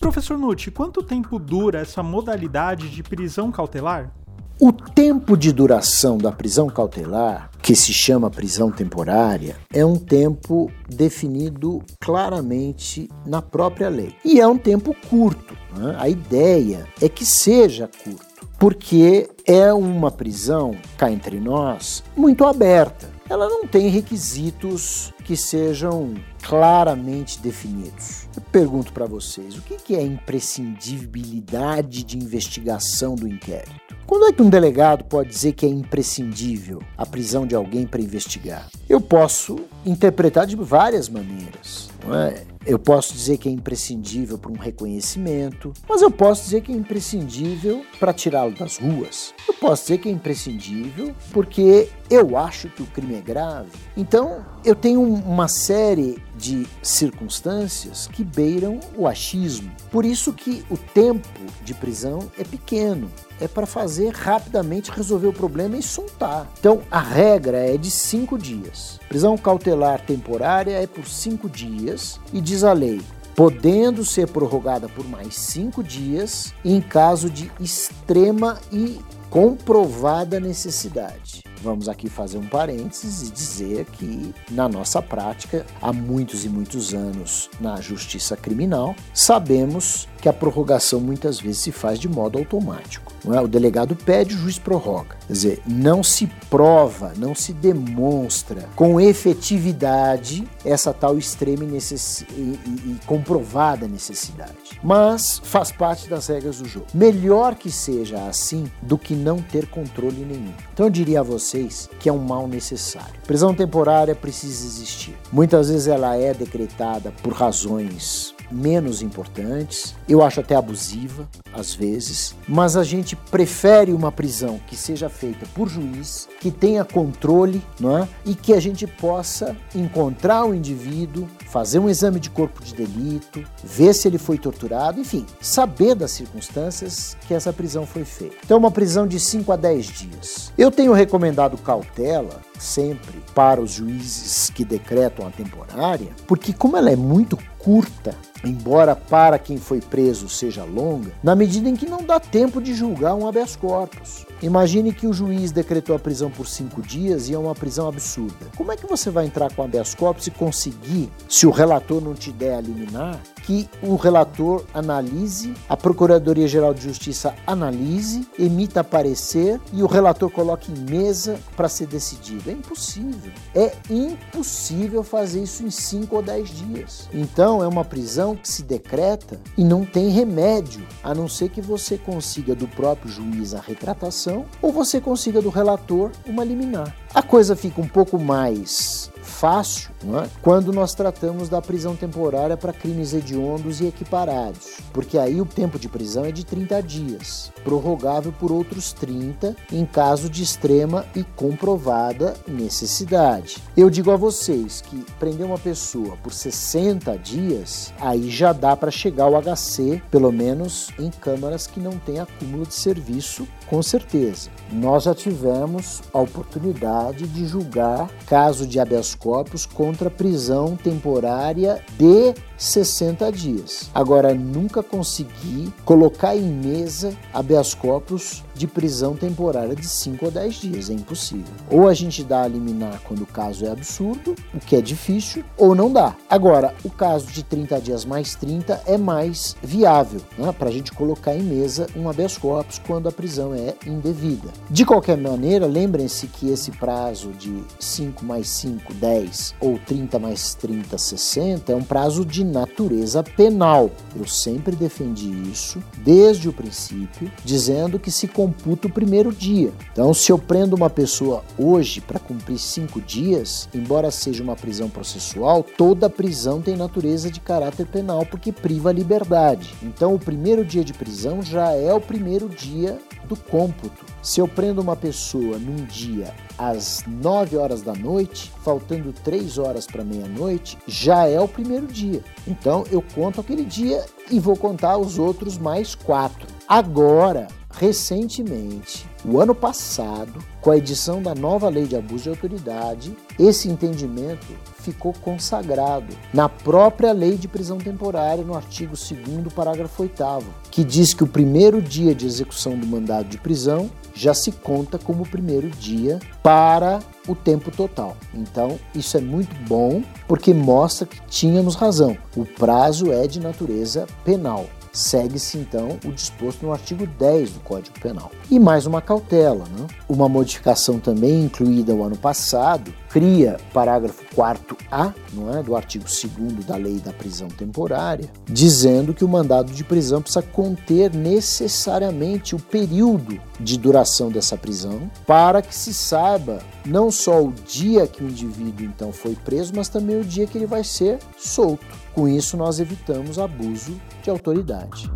Professor 0.00 0.38
Nutti, 0.38 0.70
quanto 0.70 1.02
tempo 1.02 1.38
dura 1.38 1.80
essa 1.80 2.02
modalidade 2.02 2.88
de 2.88 3.02
prisão 3.02 3.50
cautelar? 3.50 4.12
O 4.60 4.70
tempo 4.70 5.36
de 5.36 5.52
duração 5.52 6.16
da 6.16 6.30
prisão 6.30 6.68
cautelar, 6.68 7.50
que 7.60 7.74
se 7.74 7.92
chama 7.92 8.30
prisão 8.30 8.70
temporária, 8.70 9.56
é 9.72 9.84
um 9.84 9.96
tempo 9.96 10.70
definido 10.88 11.82
claramente 12.00 13.08
na 13.26 13.42
própria 13.42 13.88
lei. 13.88 14.14
E 14.24 14.40
é 14.40 14.46
um 14.46 14.56
tempo 14.56 14.94
curto. 15.10 15.56
Né? 15.76 15.96
A 15.98 16.08
ideia 16.08 16.86
é 17.02 17.08
que 17.08 17.26
seja 17.26 17.90
curto, 18.04 18.46
porque 18.56 19.28
é 19.44 19.72
uma 19.72 20.12
prisão, 20.12 20.76
cá 20.96 21.10
entre 21.10 21.40
nós, 21.40 22.04
muito 22.16 22.44
aberta. 22.44 23.10
Ela 23.28 23.48
não 23.48 23.66
tem 23.66 23.88
requisitos 23.88 25.12
que 25.24 25.36
sejam 25.36 26.14
claramente 26.42 27.40
definidos. 27.40 28.28
Eu 28.36 28.42
pergunto 28.52 28.92
para 28.92 29.06
vocês: 29.06 29.56
o 29.56 29.62
que 29.62 29.96
é 29.96 30.02
imprescindibilidade 30.02 32.04
de 32.04 32.16
investigação 32.18 33.16
do 33.16 33.26
inquérito? 33.26 33.83
Quando 34.06 34.26
é 34.26 34.32
que 34.32 34.42
um 34.42 34.50
delegado 34.50 35.04
pode 35.04 35.30
dizer 35.30 35.52
que 35.52 35.64
é 35.64 35.68
imprescindível 35.68 36.82
a 36.96 37.06
prisão 37.06 37.46
de 37.46 37.54
alguém 37.54 37.86
para 37.86 38.00
investigar? 38.00 38.68
Eu 38.88 39.00
posso 39.00 39.58
interpretar 39.84 40.46
de 40.46 40.56
várias 40.56 41.08
maneiras. 41.08 41.88
Não 42.06 42.14
é? 42.14 42.44
Eu 42.66 42.78
posso 42.78 43.12
dizer 43.12 43.36
que 43.36 43.48
é 43.48 43.52
imprescindível 43.52 44.38
para 44.38 44.50
um 44.50 44.56
reconhecimento, 44.56 45.72
mas 45.86 46.00
eu 46.00 46.10
posso 46.10 46.44
dizer 46.44 46.62
que 46.62 46.72
é 46.72 46.74
imprescindível 46.74 47.84
para 48.00 48.12
tirá-lo 48.12 48.54
das 48.54 48.78
ruas. 48.78 49.34
Eu 49.46 49.52
posso 49.54 49.82
dizer 49.82 49.98
que 49.98 50.08
é 50.08 50.12
imprescindível 50.12 51.14
porque 51.30 51.90
eu 52.08 52.38
acho 52.38 52.68
que 52.70 52.82
o 52.82 52.86
crime 52.86 53.16
é 53.16 53.20
grave. 53.20 53.68
Então, 53.96 54.44
eu 54.64 54.74
tenho 54.74 55.02
uma 55.02 55.46
série 55.46 56.22
de 56.36 56.66
circunstâncias 56.82 58.06
que 58.06 58.24
beiram 58.24 58.80
o 58.96 59.06
achismo. 59.06 59.70
Por 59.90 60.04
isso 60.04 60.32
que 60.32 60.64
o 60.70 60.76
tempo 60.76 61.28
de 61.62 61.74
prisão 61.74 62.30
é 62.38 62.44
pequeno. 62.44 63.10
É 63.40 63.48
para 63.48 63.66
fazer 63.66 64.10
rapidamente 64.10 64.90
resolver 64.90 65.26
o 65.26 65.32
problema 65.32 65.76
e 65.76 65.82
soltar. 65.82 66.50
Então, 66.58 66.82
a 66.90 67.00
regra 67.00 67.58
é 67.58 67.76
de 67.76 67.90
cinco 67.90 68.38
dias. 68.38 69.00
Prisão 69.14 69.38
cautelar 69.38 70.00
temporária 70.00 70.72
é 70.72 70.88
por 70.88 71.06
cinco 71.06 71.48
dias 71.48 72.18
e 72.32 72.40
diz 72.40 72.64
a 72.64 72.72
lei 72.72 73.00
podendo 73.36 74.04
ser 74.04 74.26
prorrogada 74.26 74.88
por 74.88 75.06
mais 75.06 75.36
cinco 75.36 75.84
dias 75.84 76.52
em 76.64 76.80
caso 76.80 77.30
de 77.30 77.48
extrema 77.60 78.58
e 78.72 78.98
comprovada 79.30 80.40
necessidade. 80.40 81.44
Vamos 81.64 81.88
aqui 81.88 82.10
fazer 82.10 82.36
um 82.36 82.46
parênteses 82.46 83.26
e 83.26 83.32
dizer 83.32 83.86
que, 83.86 84.34
na 84.50 84.68
nossa 84.68 85.00
prática, 85.00 85.64
há 85.80 85.94
muitos 85.94 86.44
e 86.44 86.48
muitos 86.50 86.92
anos 86.92 87.48
na 87.58 87.80
justiça 87.80 88.36
criminal, 88.36 88.94
sabemos 89.14 90.06
que 90.24 90.28
a 90.28 90.32
prorrogação 90.32 91.00
muitas 91.00 91.38
vezes 91.38 91.58
se 91.58 91.70
faz 91.70 91.98
de 91.98 92.08
modo 92.08 92.38
automático. 92.38 93.12
É? 93.30 93.40
O 93.40 93.46
delegado 93.46 93.94
pede, 93.94 94.34
o 94.34 94.38
juiz 94.38 94.58
prorroga. 94.58 95.16
Quer 95.26 95.32
dizer, 95.32 95.62
não 95.66 96.02
se 96.02 96.26
prova, 96.48 97.12
não 97.16 97.34
se 97.34 97.52
demonstra 97.52 98.68
com 98.74 98.98
efetividade 98.98 100.48
essa 100.64 100.94
tal 100.94 101.18
extrema 101.18 101.64
e, 101.64 101.66
necess... 101.66 102.22
e, 102.30 102.32
e, 102.32 103.00
comprovada 103.06 103.86
necessidade. 103.86 104.54
Mas 104.82 105.42
faz 105.44 105.70
parte 105.70 106.08
das 106.08 106.26
regras 106.26 106.58
do 106.58 106.68
jogo. 106.68 106.86
Melhor 106.94 107.54
que 107.54 107.70
seja 107.70 108.26
assim 108.26 108.64
do 108.80 108.96
que 108.96 109.14
não 109.14 109.42
ter 109.42 109.66
controle 109.68 110.24
nenhum. 110.24 110.52
Então 110.72 110.86
eu 110.86 110.90
diria 110.90 111.20
a 111.20 111.22
vocês 111.54 111.88
que 112.00 112.08
é 112.08 112.12
um 112.12 112.18
mal 112.18 112.48
necessário. 112.48 113.14
Prisão 113.26 113.54
temporária 113.54 114.14
precisa 114.14 114.66
existir. 114.66 115.16
Muitas 115.32 115.68
vezes 115.68 115.86
ela 115.86 116.16
é 116.16 116.34
decretada 116.34 117.12
por 117.22 117.32
razões 117.32 118.33
menos 118.50 119.02
importantes, 119.02 119.94
eu 120.08 120.22
acho 120.22 120.40
até 120.40 120.54
abusiva 120.54 121.28
às 121.52 121.74
vezes, 121.74 122.34
mas 122.48 122.76
a 122.76 122.82
gente 122.82 123.14
prefere 123.14 123.92
uma 123.92 124.10
prisão 124.10 124.60
que 124.66 124.76
seja 124.76 125.08
feita 125.08 125.46
por 125.54 125.68
juiz, 125.68 126.28
que 126.40 126.50
tenha 126.50 126.84
controle, 126.84 127.62
não 127.78 127.98
é? 127.98 128.08
E 128.24 128.34
que 128.34 128.52
a 128.52 128.60
gente 128.60 128.86
possa 128.86 129.56
encontrar 129.74 130.44
o 130.44 130.54
indivíduo, 130.54 131.28
fazer 131.48 131.78
um 131.78 131.88
exame 131.88 132.18
de 132.18 132.30
corpo 132.30 132.62
de 132.62 132.74
delito, 132.74 133.44
ver 133.62 133.94
se 133.94 134.08
ele 134.08 134.18
foi 134.18 134.38
torturado, 134.38 135.00
enfim, 135.00 135.24
saber 135.40 135.94
das 135.94 136.10
circunstâncias 136.10 137.16
que 137.26 137.34
essa 137.34 137.52
prisão 137.52 137.86
foi 137.86 138.04
feita. 138.04 138.36
Então, 138.44 138.58
uma 138.58 138.70
prisão 138.70 139.06
de 139.06 139.20
5 139.20 139.52
a 139.52 139.56
10 139.56 139.86
dias. 139.86 140.52
Eu 140.58 140.70
tenho 140.70 140.92
recomendado 140.92 141.56
cautela 141.58 142.40
sempre 142.58 143.22
para 143.34 143.60
os 143.60 143.72
juízes 143.72 144.50
que 144.50 144.64
decretam 144.64 145.26
a 145.26 145.30
temporária, 145.30 146.08
porque 146.26 146.52
como 146.52 146.76
ela 146.76 146.90
é 146.90 146.96
muito 146.96 147.38
curta, 147.58 148.14
embora 148.44 148.94
para 148.94 149.38
quem 149.38 149.56
foi 149.58 149.80
preso 149.80 150.28
seja 150.28 150.64
longa, 150.64 151.12
na 151.22 151.34
medida 151.34 151.68
em 151.68 151.76
que 151.76 151.86
não 151.86 152.02
dá 152.02 152.20
tempo 152.20 152.60
de 152.60 152.74
julgar 152.74 153.14
um 153.14 153.26
habeas 153.26 153.56
corpus. 153.56 154.26
Imagine 154.44 154.92
que 154.92 155.06
o 155.06 155.12
juiz 155.14 155.50
decretou 155.52 155.96
a 155.96 155.98
prisão 155.98 156.30
por 156.30 156.46
cinco 156.46 156.82
dias 156.82 157.30
e 157.30 157.34
é 157.34 157.38
uma 157.38 157.54
prisão 157.54 157.88
absurda. 157.88 158.50
Como 158.54 158.70
é 158.70 158.76
que 158.76 158.86
você 158.86 159.08
vai 159.08 159.24
entrar 159.24 159.50
com 159.54 159.62
habeas 159.62 159.94
corpus 159.94 160.26
e 160.26 160.30
conseguir, 160.30 161.10
se 161.26 161.46
o 161.46 161.50
relator 161.50 161.98
não 161.98 162.12
te 162.12 162.30
der 162.30 162.58
a 162.58 162.60
liminar, 162.60 163.18
que 163.42 163.66
o 163.82 163.96
relator 163.96 164.64
analise, 164.74 165.54
a 165.66 165.76
Procuradoria-Geral 165.76 166.74
de 166.74 166.82
Justiça 166.82 167.34
analise, 167.46 168.28
emita 168.38 168.84
parecer 168.84 169.58
e 169.72 169.82
o 169.82 169.86
relator 169.86 170.30
coloque 170.30 170.70
em 170.70 170.90
mesa 170.90 171.38
para 171.56 171.68
ser 171.68 171.86
decidido? 171.86 172.50
É 172.50 172.52
impossível. 172.52 173.32
É 173.54 173.72
impossível 173.88 175.02
fazer 175.02 175.42
isso 175.42 175.64
em 175.64 175.70
cinco 175.70 176.16
ou 176.16 176.22
dez 176.22 176.50
dias. 176.50 177.08
Então 177.14 177.62
é 177.62 177.68
uma 177.68 177.84
prisão 177.84 178.36
que 178.36 178.48
se 178.48 178.62
decreta 178.62 179.40
e 179.56 179.64
não 179.64 179.86
tem 179.86 180.10
remédio, 180.10 180.86
a 181.02 181.14
não 181.14 181.28
ser 181.28 181.48
que 181.48 181.62
você 181.62 181.96
consiga 181.96 182.54
do 182.54 182.68
próprio 182.68 183.10
juiz 183.10 183.54
a 183.54 183.60
retratação 183.60 184.33
ou 184.60 184.72
você 184.72 185.00
consiga 185.00 185.40
do 185.40 185.50
relator 185.50 186.10
uma 186.26 186.44
liminar. 186.44 186.94
A 187.14 187.22
coisa 187.22 187.54
fica 187.54 187.80
um 187.80 187.88
pouco 187.88 188.18
mais 188.18 189.10
fácil 189.24 189.90
é? 190.22 190.28
quando 190.42 190.72
nós 190.72 190.94
tratamos 190.94 191.48
da 191.48 191.60
prisão 191.60 191.96
temporária 191.96 192.56
para 192.56 192.72
crimes 192.72 193.12
hediondos 193.12 193.80
e 193.80 193.86
equiparados, 193.86 194.78
porque 194.92 195.18
aí 195.18 195.40
o 195.40 195.46
tempo 195.46 195.78
de 195.78 195.88
prisão 195.88 196.24
é 196.24 196.30
de 196.30 196.44
30 196.44 196.82
dias, 196.82 197.52
prorrogável 197.64 198.32
por 198.32 198.52
outros 198.52 198.92
30 198.92 199.56
em 199.72 199.84
caso 199.86 200.28
de 200.28 200.42
extrema 200.42 201.04
e 201.14 201.24
comprovada 201.24 202.34
necessidade. 202.46 203.62
Eu 203.76 203.90
digo 203.90 204.10
a 204.10 204.16
vocês 204.16 204.80
que 204.80 205.04
prender 205.18 205.46
uma 205.46 205.58
pessoa 205.58 206.16
por 206.22 206.32
60 206.32 207.16
dias, 207.18 207.92
aí 208.00 208.30
já 208.30 208.52
dá 208.52 208.76
para 208.76 208.90
chegar 208.90 209.24
ao 209.24 209.40
HC, 209.40 210.02
pelo 210.10 210.30
menos 210.30 210.90
em 210.98 211.10
câmaras 211.10 211.66
que 211.66 211.80
não 211.80 211.98
têm 211.98 212.20
acúmulo 212.20 212.66
de 212.66 212.74
serviço 212.74 213.46
Com 213.68 213.82
certeza. 213.82 214.50
Nós 214.70 215.04
já 215.04 215.14
tivemos 215.14 216.02
a 216.12 216.20
oportunidade 216.20 217.26
de 217.26 217.46
julgar 217.46 218.08
caso 218.26 218.66
de 218.66 218.78
habeas 218.78 219.13
corpus 219.14 219.64
contra 219.66 220.10
prisão 220.10 220.76
temporária 220.76 221.82
de 221.98 222.34
60 222.56 223.30
dias. 223.32 223.90
Agora, 223.94 224.34
nunca 224.34 224.82
consegui 224.82 225.72
colocar 225.84 226.36
em 226.36 226.42
mesa 226.42 227.16
habeas 227.32 227.74
corpus 227.74 228.42
de 228.54 228.66
prisão 228.66 229.14
temporária 229.14 229.74
de 229.74 229.86
5 229.86 230.26
a 230.26 230.30
10 230.30 230.54
dias. 230.54 230.90
É 230.90 230.94
impossível. 230.94 231.54
Ou 231.70 231.88
a 231.88 231.94
gente 231.94 232.22
dá 232.22 232.42
a 232.42 232.48
liminar 232.48 233.00
quando 233.04 233.22
o 233.22 233.26
caso 233.26 233.66
é 233.66 233.70
absurdo, 233.70 234.34
o 234.52 234.58
que 234.58 234.76
é 234.76 234.80
difícil, 234.80 235.44
ou 235.56 235.74
não 235.74 235.92
dá. 235.92 236.14
Agora, 236.28 236.74
o 236.84 236.90
caso 236.90 237.26
de 237.26 237.42
30 237.42 237.80
dias 237.80 238.04
mais 238.04 238.34
30 238.34 238.82
é 238.86 238.96
mais 238.96 239.56
viável 239.62 240.20
né, 240.38 240.52
para 240.52 240.68
a 240.68 240.72
gente 240.72 240.92
colocar 240.92 241.34
em 241.34 241.42
mesa 241.42 241.86
um 241.96 242.08
habeas 242.08 242.38
corpus 242.38 242.80
quando 242.86 243.08
a 243.08 243.12
prisão 243.12 243.54
é 243.54 243.74
indevida. 243.86 244.48
De 244.70 244.84
qualquer 244.84 245.16
maneira, 245.16 245.66
lembrem-se 245.66 246.26
que 246.26 246.50
esse 246.50 246.70
prazo 246.72 247.30
de 247.32 247.62
5 247.78 248.24
mais 248.24 248.48
5, 248.48 248.94
10 248.94 249.54
ou 249.60 249.78
30 249.78 250.18
mais 250.18 250.54
30, 250.54 250.96
60 250.96 251.72
é 251.72 251.76
um 251.76 251.82
prazo 251.82 252.24
de 252.24 252.44
natureza 252.44 253.22
penal. 253.22 253.90
Eu 254.16 254.26
sempre 254.26 254.74
defendi 254.76 255.30
isso 255.50 255.82
desde 255.98 256.48
o 256.48 256.52
princípio, 256.52 257.30
dizendo 257.44 257.98
que 257.98 258.10
se 258.10 258.28
computa 258.44 258.88
o 258.88 258.92
primeiro 258.92 259.32
dia. 259.32 259.72
Então, 259.90 260.12
se 260.12 260.30
eu 260.30 260.38
prendo 260.38 260.76
uma 260.76 260.90
pessoa 260.90 261.42
hoje 261.58 262.00
para 262.00 262.18
cumprir 262.18 262.58
cinco 262.58 263.00
dias, 263.00 263.68
embora 263.74 264.10
seja 264.10 264.42
uma 264.42 264.54
prisão 264.54 264.90
processual, 264.90 265.62
toda 265.62 266.10
prisão 266.10 266.60
tem 266.60 266.76
natureza 266.76 267.30
de 267.30 267.40
caráter 267.40 267.86
penal 267.86 268.26
porque 268.26 268.52
priva 268.52 268.90
a 268.90 268.92
liberdade. 268.92 269.74
Então, 269.82 270.14
o 270.14 270.18
primeiro 270.18 270.62
dia 270.62 270.84
de 270.84 270.92
prisão 270.92 271.40
já 271.40 271.70
é 271.72 271.92
o 271.94 272.00
primeiro 272.00 272.48
dia 272.48 272.98
do 273.26 273.34
cômputo. 273.34 274.04
Se 274.20 274.40
eu 274.40 274.46
prendo 274.46 274.82
uma 274.82 274.96
pessoa 274.96 275.58
num 275.58 275.84
dia 275.86 276.34
às 276.58 277.02
9 277.06 277.56
horas 277.56 277.80
da 277.80 277.94
noite, 277.94 278.52
faltando 278.62 279.12
3 279.24 279.56
horas 279.56 279.86
para 279.86 280.04
meia-noite, 280.04 280.76
já 280.86 281.26
é 281.26 281.40
o 281.40 281.48
primeiro 281.48 281.86
dia. 281.86 282.22
Então 282.46 282.84
eu 282.90 283.02
conto 283.14 283.40
aquele 283.40 283.64
dia 283.64 284.04
e 284.30 284.38
vou 284.38 284.56
contar 284.56 284.98
os 284.98 285.18
outros 285.18 285.56
mais 285.56 285.94
quatro. 285.94 286.46
Agora, 286.68 287.48
recentemente, 287.78 289.06
o 289.24 289.40
ano 289.40 289.54
passado, 289.54 290.32
com 290.60 290.70
a 290.70 290.76
edição 290.76 291.22
da 291.22 291.34
nova 291.34 291.68
lei 291.68 291.86
de 291.86 291.96
abuso 291.96 292.24
de 292.24 292.28
autoridade, 292.28 293.16
esse 293.38 293.68
entendimento 293.68 294.46
ficou 294.78 295.12
consagrado 295.12 296.14
na 296.32 296.48
própria 296.48 297.12
lei 297.12 297.36
de 297.36 297.48
prisão 297.48 297.78
temporária, 297.78 298.44
no 298.44 298.54
artigo 298.54 298.94
2, 298.94 299.52
parágrafo 299.52 300.02
8, 300.02 300.44
que 300.70 300.84
diz 300.84 301.14
que 301.14 301.24
o 301.24 301.26
primeiro 301.26 301.80
dia 301.80 302.14
de 302.14 302.26
execução 302.26 302.78
do 302.78 302.86
mandado 302.86 303.28
de 303.28 303.38
prisão 303.38 303.90
já 304.14 304.32
se 304.32 304.52
conta 304.52 304.98
como 304.98 305.24
o 305.24 305.28
primeiro 305.28 305.68
dia 305.70 306.20
para 306.42 307.00
o 307.26 307.34
tempo 307.34 307.70
total. 307.70 308.16
Então, 308.32 308.78
isso 308.94 309.16
é 309.16 309.20
muito 309.20 309.54
bom 309.66 310.02
porque 310.28 310.54
mostra 310.54 311.06
que 311.06 311.20
tínhamos 311.28 311.74
razão. 311.74 312.16
O 312.36 312.44
prazo 312.44 313.10
é 313.10 313.26
de 313.26 313.40
natureza 313.40 314.06
penal. 314.24 314.66
Segue-se 314.94 315.58
então 315.58 315.98
o 316.04 316.12
disposto 316.12 316.64
no 316.64 316.72
artigo 316.72 317.04
10 317.04 317.50
do 317.50 317.60
Código 317.60 317.98
Penal. 317.98 318.30
E 318.48 318.60
mais 318.60 318.86
uma 318.86 319.02
cautela, 319.02 319.64
né? 319.76 319.88
uma 320.08 320.28
modificação 320.28 321.00
também 321.00 321.42
incluída 321.42 321.92
o 321.92 322.04
ano 322.04 322.16
passado, 322.16 322.94
cria 323.14 323.58
parágrafo 323.72 324.24
4A 324.34 325.14
não 325.32 325.56
é, 325.56 325.62
do 325.62 325.76
artigo 325.76 326.04
2 326.04 326.64
da 326.64 326.74
Lei 326.74 326.98
da 326.98 327.12
Prisão 327.12 327.46
Temporária, 327.46 328.28
dizendo 328.44 329.14
que 329.14 329.24
o 329.24 329.28
mandado 329.28 329.72
de 329.72 329.84
prisão 329.84 330.20
precisa 330.20 330.42
conter 330.42 331.14
necessariamente 331.14 332.56
o 332.56 332.58
período 332.58 333.40
de 333.60 333.78
duração 333.78 334.32
dessa 334.32 334.56
prisão, 334.56 335.08
para 335.24 335.62
que 335.62 335.72
se 335.72 335.94
saiba 335.94 336.58
não 336.84 337.08
só 337.08 337.40
o 337.40 337.52
dia 337.52 338.04
que 338.08 338.24
o 338.24 338.28
indivíduo 338.28 338.84
então 338.84 339.12
foi 339.12 339.36
preso, 339.36 339.72
mas 339.76 339.88
também 339.88 340.18
o 340.18 340.24
dia 340.24 340.48
que 340.48 340.58
ele 340.58 340.66
vai 340.66 340.82
ser 340.82 341.20
solto. 341.38 341.86
Com 342.12 342.26
isso, 342.26 342.56
nós 342.56 342.80
evitamos 342.80 343.38
abuso 343.38 343.96
de 344.24 344.30
autoridade. 344.30 345.08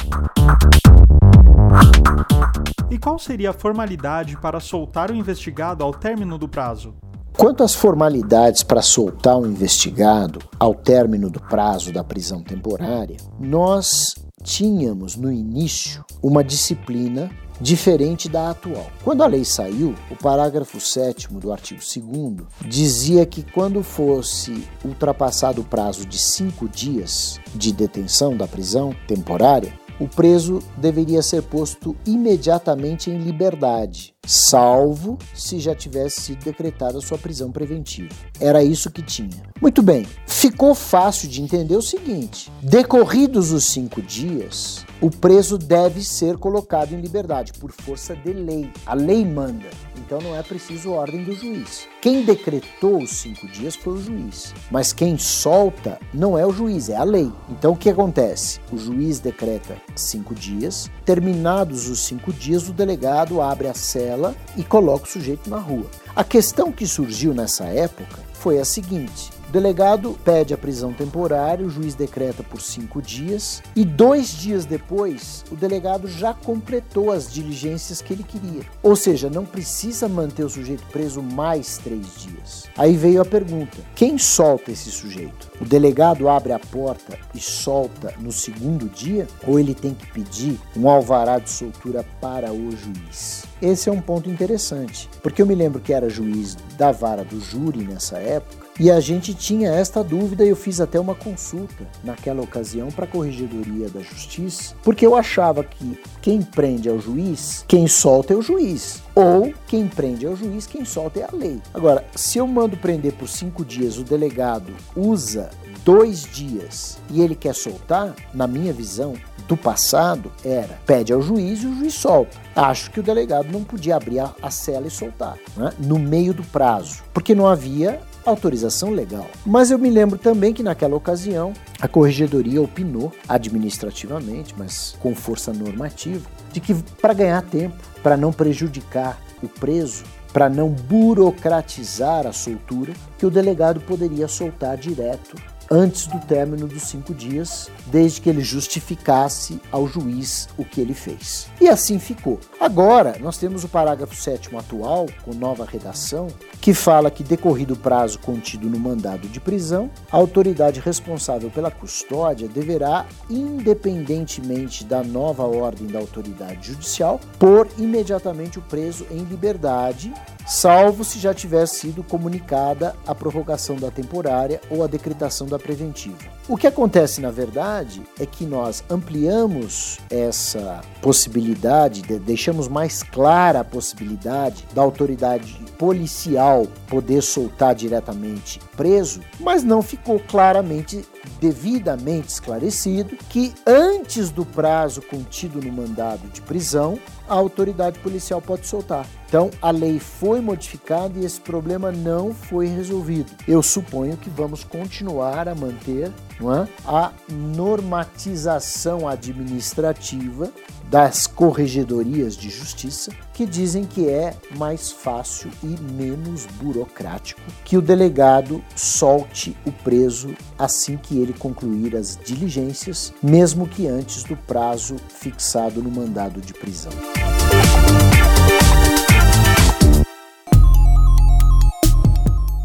E 2.89 2.97
qual 2.97 3.19
seria 3.19 3.51
a 3.51 3.53
formalidade 3.53 4.37
para 4.41 4.61
soltar 4.61 5.11
o 5.11 5.15
investigado 5.17 5.83
ao 5.83 5.93
término 5.93 6.39
do 6.39 6.49
prazo? 6.49 6.95
Quanto 7.37 7.63
às 7.63 7.75
formalidades 7.75 8.63
para 8.63 8.83
soltar 8.83 9.39
um 9.39 9.47
investigado 9.47 10.41
ao 10.59 10.75
término 10.75 11.31
do 11.31 11.41
prazo 11.41 11.93
da 11.93 12.03
prisão 12.03 12.43
temporária, 12.43 13.17
nós 13.39 14.17
tínhamos 14.43 15.17
no 15.17 15.31
início 15.31 16.05
uma 16.23 16.43
disciplina 16.43 17.31
diferente 17.61 18.29
da 18.29 18.51
atual. 18.51 18.87
Quando 19.05 19.23
a 19.23 19.27
lei 19.27 19.45
saiu, 19.45 19.95
o 20.11 20.17
parágrafo 20.17 20.81
7 20.81 21.29
do 21.35 21.53
artigo 21.53 21.81
2 21.81 22.47
dizia 22.67 23.27
que 23.27 23.43
quando 23.43 23.83
fosse 23.83 24.65
ultrapassado 24.85 25.61
o 25.61 25.65
prazo 25.65 26.07
de 26.07 26.19
cinco 26.19 26.69
dias 26.69 27.41
de 27.55 27.73
detenção 27.73 28.37
da 28.37 28.47
prisão 28.47 28.95
temporária, 29.07 29.73
o 30.01 30.07
preso 30.07 30.61
deveria 30.77 31.23
ser 31.23 31.43
posto 31.43 31.97
imediatamente 32.07 33.11
em 33.11 33.19
liberdade, 33.19 34.15
salvo 34.27 35.19
se 35.35 35.59
já 35.59 35.75
tivesse 35.75 36.21
sido 36.21 36.45
decretada 36.45 37.01
sua 37.01 37.19
prisão 37.19 37.51
preventiva. 37.51 38.15
Era 38.41 38.63
isso 38.63 38.91
que 38.91 39.03
tinha. 39.03 39.43
Muito 39.61 39.83
bem, 39.83 40.07
ficou 40.27 40.75
fácil 40.75 41.29
de 41.29 41.43
entender 41.43 41.77
o 41.77 41.83
seguinte: 41.83 42.51
decorridos 42.63 43.51
os 43.51 43.67
cinco 43.67 44.01
dias, 44.01 44.85
o 45.01 45.11
preso 45.11 45.59
deve 45.59 46.03
ser 46.05 46.37
colocado 46.37 46.93
em 46.93 47.01
liberdade 47.01 47.53
por 47.55 47.73
força 47.73 48.15
de 48.15 48.33
lei. 48.33 48.71
A 48.87 48.95
lei 48.95 49.25
manda. 49.25 49.67
Então 50.09 50.23
não 50.23 50.35
é 50.35 50.43
preciso 50.43 50.93
ordem 50.93 51.23
do 51.23 51.35
juiz. 51.35 51.87
Quem 52.01 52.25
decretou 52.25 53.03
os 53.03 53.11
cinco 53.11 53.47
dias 53.47 53.77
foi 53.77 53.93
o 53.93 54.03
juiz. 54.03 54.55
Mas 54.71 54.91
quem 54.91 55.19
solta 55.19 56.01
não 56.15 56.39
é 56.39 56.47
o 56.47 56.51
juiz, 56.51 56.89
é 56.89 56.97
a 56.97 57.05
lei. 57.05 57.31
Então 57.51 57.73
o 57.73 57.77
que 57.77 57.91
acontece? 57.91 58.59
O 58.73 58.79
juiz 58.79 59.21
decreta 59.21 59.77
cinco 59.95 60.35
dias. 60.35 60.91
Terminados 61.05 61.91
os 61.91 62.07
cinco 62.07 62.33
dias, 62.33 62.71
o 62.71 62.73
delegado 62.73 63.43
abre 63.43 63.69
a 63.69 63.75
cela 63.75 64.35
e 64.57 64.65
coloca 64.65 65.05
o 65.05 65.09
sujeito 65.09 65.51
na 65.51 65.59
rua. 65.59 65.91
A 66.17 66.25
questão 66.25 66.73
que 66.73 66.87
surgiu 66.87 67.35
nessa 67.35 67.65
época 67.67 68.19
foi 68.33 68.59
a 68.59 68.65
seguinte: 68.65 69.29
o 69.49 69.51
delegado 69.51 70.15
pede 70.23 70.53
a 70.53 70.59
prisão 70.59 70.93
temporária, 70.93 71.65
o 71.65 71.71
juiz 71.71 71.95
decreta 71.95 72.43
por 72.43 72.61
cinco 72.61 73.01
dias 73.01 73.63
e 73.75 73.83
dois 73.83 74.29
dias 74.29 74.67
depois 74.67 75.43
o 75.51 75.57
delegado 75.57 76.07
já 76.07 76.35
completou 76.35 77.11
as 77.11 77.33
diligências 77.33 78.03
que 78.03 78.13
ele 78.13 78.23
queria. 78.23 78.61
Ou 78.83 78.95
seja, 78.95 79.31
não 79.31 79.47
precisa 79.47 80.07
manter 80.07 80.45
o 80.45 80.51
sujeito 80.51 80.85
preso 80.93 81.23
mais 81.23 81.79
três 81.79 82.07
dias. 82.19 82.65
Aí 82.77 82.95
veio 82.95 83.23
a 83.23 83.25
pergunta: 83.25 83.79
quem 83.95 84.19
solta 84.19 84.71
esse 84.71 84.91
sujeito? 84.91 85.51
O 85.59 85.65
delegado 85.65 86.29
abre 86.29 86.53
a 86.53 86.59
porta 86.59 87.19
e 87.35 87.41
solta 87.41 88.13
no 88.21 88.31
segundo 88.31 88.87
dia 88.87 89.27
ou 89.47 89.59
ele 89.59 89.75
tem 89.75 89.95
que 89.95 90.07
pedir 90.13 90.61
um 90.77 90.91
alvará 90.91 91.39
de 91.39 91.49
soltura 91.49 92.05
para 92.21 92.53
o 92.53 92.71
juiz? 92.73 93.45
Esse 93.63 93.89
é 93.89 93.93
um 93.93 94.01
ponto 94.01 94.29
interessante, 94.29 95.09
porque 95.23 95.41
eu 95.41 95.47
me 95.47 95.55
lembro 95.55 95.81
que 95.81 95.95
era 95.95 96.11
juiz 96.11 96.55
da 96.77 96.93
vara 96.93 97.25
do 97.25 97.41
júri 97.41 97.83
nessa 97.83 98.19
época 98.19 98.68
e 98.79 98.91
a 98.91 99.01
gente 99.01 99.35
tinha 99.35 99.71
esta 99.71 100.05
dúvida 100.05 100.45
e 100.45 100.49
eu 100.49 100.57
fiz 100.57 100.81
até 100.81 101.01
uma 101.01 101.15
consulta 101.15 101.87
naquela 102.05 102.43
ocasião 102.43 102.89
para 102.89 103.05
a 103.05 103.09
Corregedoria 103.09 103.89
da 103.89 104.01
Justiça, 104.01 104.75
porque 104.83 105.05
eu 105.05 105.17
achava 105.17 105.65
que 105.65 106.01
quem 106.23 106.43
prende 106.43 106.89
é 106.89 106.93
o 106.93 107.01
juiz, 107.01 107.65
quem 107.67 107.89
solta 107.89 108.33
é 108.33 108.37
o 108.37 108.43
juiz. 108.43 109.03
Ou 109.15 109.53
quem 109.67 109.89
prende 109.89 110.27
é 110.27 110.29
o 110.29 110.37
juiz, 110.37 110.67
quem 110.67 110.85
solta 110.85 111.19
é 111.19 111.25
a 111.25 111.37
lei. 111.37 111.61
Agora, 111.75 112.05
se 112.15 112.39
eu 112.39 112.47
mando 112.47 112.77
prender 112.77 113.13
por 113.15 113.29
cinco 113.29 113.65
dias, 113.65 113.99
o 113.99 114.05
delegado 114.05 114.73
usa 114.95 115.51
dois 115.85 116.23
dias 116.23 116.99
e 117.11 117.21
ele 117.21 117.35
quer 117.35 117.55
soltar, 117.55 118.15
na 118.33 118.47
minha 118.47 118.73
visão, 118.73 119.15
do 119.49 119.57
passado 119.57 120.31
era 120.45 120.79
pede 120.87 121.13
ao 121.13 121.23
juiz 121.23 121.63
e 121.63 121.67
o 121.67 121.75
juiz 121.79 121.95
solta. 121.95 122.37
Acho 122.55 122.91
que 122.91 123.01
o 123.01 123.03
delegado 123.03 123.51
não 123.51 123.65
podia 123.65 123.97
abrir 123.97 124.21
a, 124.21 124.35
a 124.43 124.51
cela 124.51 124.87
e 124.87 124.91
soltar 124.91 125.39
né? 125.57 125.73
no 125.79 125.99
meio 125.99 126.35
do 126.35 126.45
prazo, 126.45 127.03
porque 127.15 127.35
não 127.35 127.47
havia 127.47 128.01
autorização 128.29 128.91
legal. 128.91 129.27
Mas 129.45 129.71
eu 129.71 129.79
me 129.79 129.91
lembro 129.91 130.19
também 130.19 130.53
que 130.53 130.63
naquela 130.63 130.97
ocasião 130.97 131.53
a 131.81 131.89
corregedoria 131.89 132.63
opinou 132.63 133.13
administrativamente, 133.29 134.55
mas 134.57 134.97
com 135.01 135.15
força 135.15 135.53
normativa, 135.53 136.29
de 136.53 136.61
que 136.61 136.75
para 137.01 137.15
ganhar 137.15 137.43
tempo, 137.43 137.77
para 138.03 138.17
não 138.17 138.33
prejudicar 138.33 139.19
o 139.43 139.49
preso, 139.49 140.05
para 140.33 140.49
não 140.49 140.69
burocratizar 140.69 142.27
a 142.27 142.33
soltura, 142.33 142.93
que 143.19 143.27
o 143.27 143.31
delegado 143.31 143.81
poderia 143.81 144.29
soltar 144.29 144.77
direto 144.77 145.37
antes 145.71 146.07
do 146.07 146.19
término 146.21 146.67
dos 146.67 146.83
cinco 146.83 147.15
dias, 147.15 147.71
desde 147.87 148.21
que 148.21 148.29
ele 148.29 148.41
justificasse 148.41 149.61
ao 149.71 149.87
juiz 149.87 150.49
o 150.57 150.65
que 150.65 150.81
ele 150.81 150.95
fez. 150.95 151.49
E 151.61 151.69
assim 151.69 151.99
ficou. 151.99 152.41
Agora, 152.61 153.17
nós 153.21 153.39
temos 153.39 153.65
o 153.65 153.69
parágrafo 153.69 154.15
7 154.15 154.55
atual, 154.57 155.07
com 155.25 155.35
nova 155.35 155.65
redação, 155.65 156.29
que 156.61 156.75
fala 156.75 157.11
que, 157.11 157.23
decorrido 157.23 157.75
o 157.75 157.79
prazo 157.79 158.19
contido 158.19 158.69
no 158.69 158.79
mandado 158.79 159.29
de 159.29 159.41
prisão, 159.41 159.91
a 160.11 160.17
autoridade 160.17 160.81
responsável 160.81 161.51
pela 161.51 161.71
custódia 161.71 162.49
deverá, 162.49 163.07
independentemente 163.31 164.85
da 164.85 165.03
nova 165.03 165.45
ordem 165.45 165.87
da 165.87 165.99
autoridade 165.99 166.69
judicial, 166.69 167.21
pôr 167.39 167.69
imediatamente 167.79 168.59
o 168.59 168.63
preso 168.63 169.07
em 169.11 169.23
liberdade 169.25 170.13
salvo 170.49 171.05
se 171.05 171.19
já 171.19 171.35
tiver 171.35 171.67
sido 171.67 172.03
comunicada 172.03 172.97
a 173.07 173.15
prorrogação 173.15 173.77
da 173.77 173.91
temporária 173.91 174.61
ou 174.71 174.83
a 174.83 174.87
decretação 174.87 175.47
da 175.47 175.59
preventiva. 175.59 176.39
O 176.49 176.57
que 176.57 176.67
acontece, 176.67 177.21
na 177.21 177.31
verdade, 177.31 178.03
é 178.19 178.25
que 178.25 178.47
nós 178.47 178.83
ampliamos 178.89 179.99
essa 180.09 180.81
possibilidade, 181.03 182.01
deixamos 182.19 182.67
mais 182.67 183.03
clara 183.03 183.61
a 183.61 183.65
possibilidade 183.65 184.65
da 184.75 184.81
autoridade 184.81 185.59
policial 185.77 186.67
poder 186.89 187.23
soltar 187.23 187.75
diretamente 187.75 188.59
preso, 188.75 189.21
mas 189.39 189.63
não 189.63 189.83
ficou 189.83 190.19
claramente, 190.19 191.07
devidamente 191.39 192.29
esclarecido 192.29 193.17
que 193.29 193.53
antes 193.67 194.31
do 194.31 194.47
prazo 194.47 195.03
contido 195.03 195.61
no 195.61 195.71
mandado 195.71 196.27
de 196.29 196.41
prisão, 196.41 196.99
a 197.29 197.35
autoridade 197.35 197.99
policial 197.99 198.41
pode 198.41 198.67
soltar. 198.67 199.07
Então, 199.29 199.51
a 199.61 199.71
lei 199.71 199.99
foi 199.99 200.41
modificada 200.41 201.19
e 201.19 201.25
esse 201.25 201.39
problema 201.39 201.93
não 201.93 202.33
foi 202.33 202.67
resolvido. 202.67 203.31
Eu 203.47 203.63
suponho 203.63 204.17
que 204.17 204.31
vamos 204.31 204.65
continuar 204.65 205.47
a 205.47 205.55
manter 205.55 206.11
é? 206.41 206.69
a 206.87 207.13
normatização 207.31 209.07
administrativa 209.07 210.51
das 210.91 211.27
corregedorias 211.27 212.37
de 212.39 212.49
justiça, 212.49 213.13
que 213.35 213.45
dizem 213.45 213.85
que 213.85 214.09
é 214.09 214.35
mais 214.57 214.91
fácil 214.91 215.51
e 215.63 215.79
menos 215.93 216.47
burocrático 216.47 217.43
que 217.65 217.77
o 217.77 217.83
delegado 217.83 218.65
solte 218.75 219.55
o 219.67 219.73
preso 219.73 220.35
assim 220.59 220.97
que 220.97 221.19
ele 221.19 221.35
concluir 221.35 221.95
as 221.95 222.17
diligências, 222.17 223.13
mesmo 223.23 223.69
que 223.69 223.87
antes 223.87 224.23
do 224.23 224.37
prazo 224.37 224.97
fixado 225.11 225.83
no 225.83 225.91
mandado 225.91 226.41
de 226.41 226.55
prisão. 226.55 226.93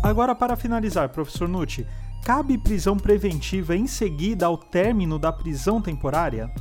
Agora, 0.04 0.36
para 0.36 0.58
finalizar, 0.58 1.08
professor 1.08 1.48
Nucci, 1.48 1.88
cabe 2.26 2.58
prisão 2.58 2.98
preventiva 2.98 3.74
em 3.74 3.88
seguida 3.88 4.46
ao 4.46 4.58
término 4.58 5.18
da 5.18 5.32
prisão 5.32 5.82
temporária? 5.82 6.54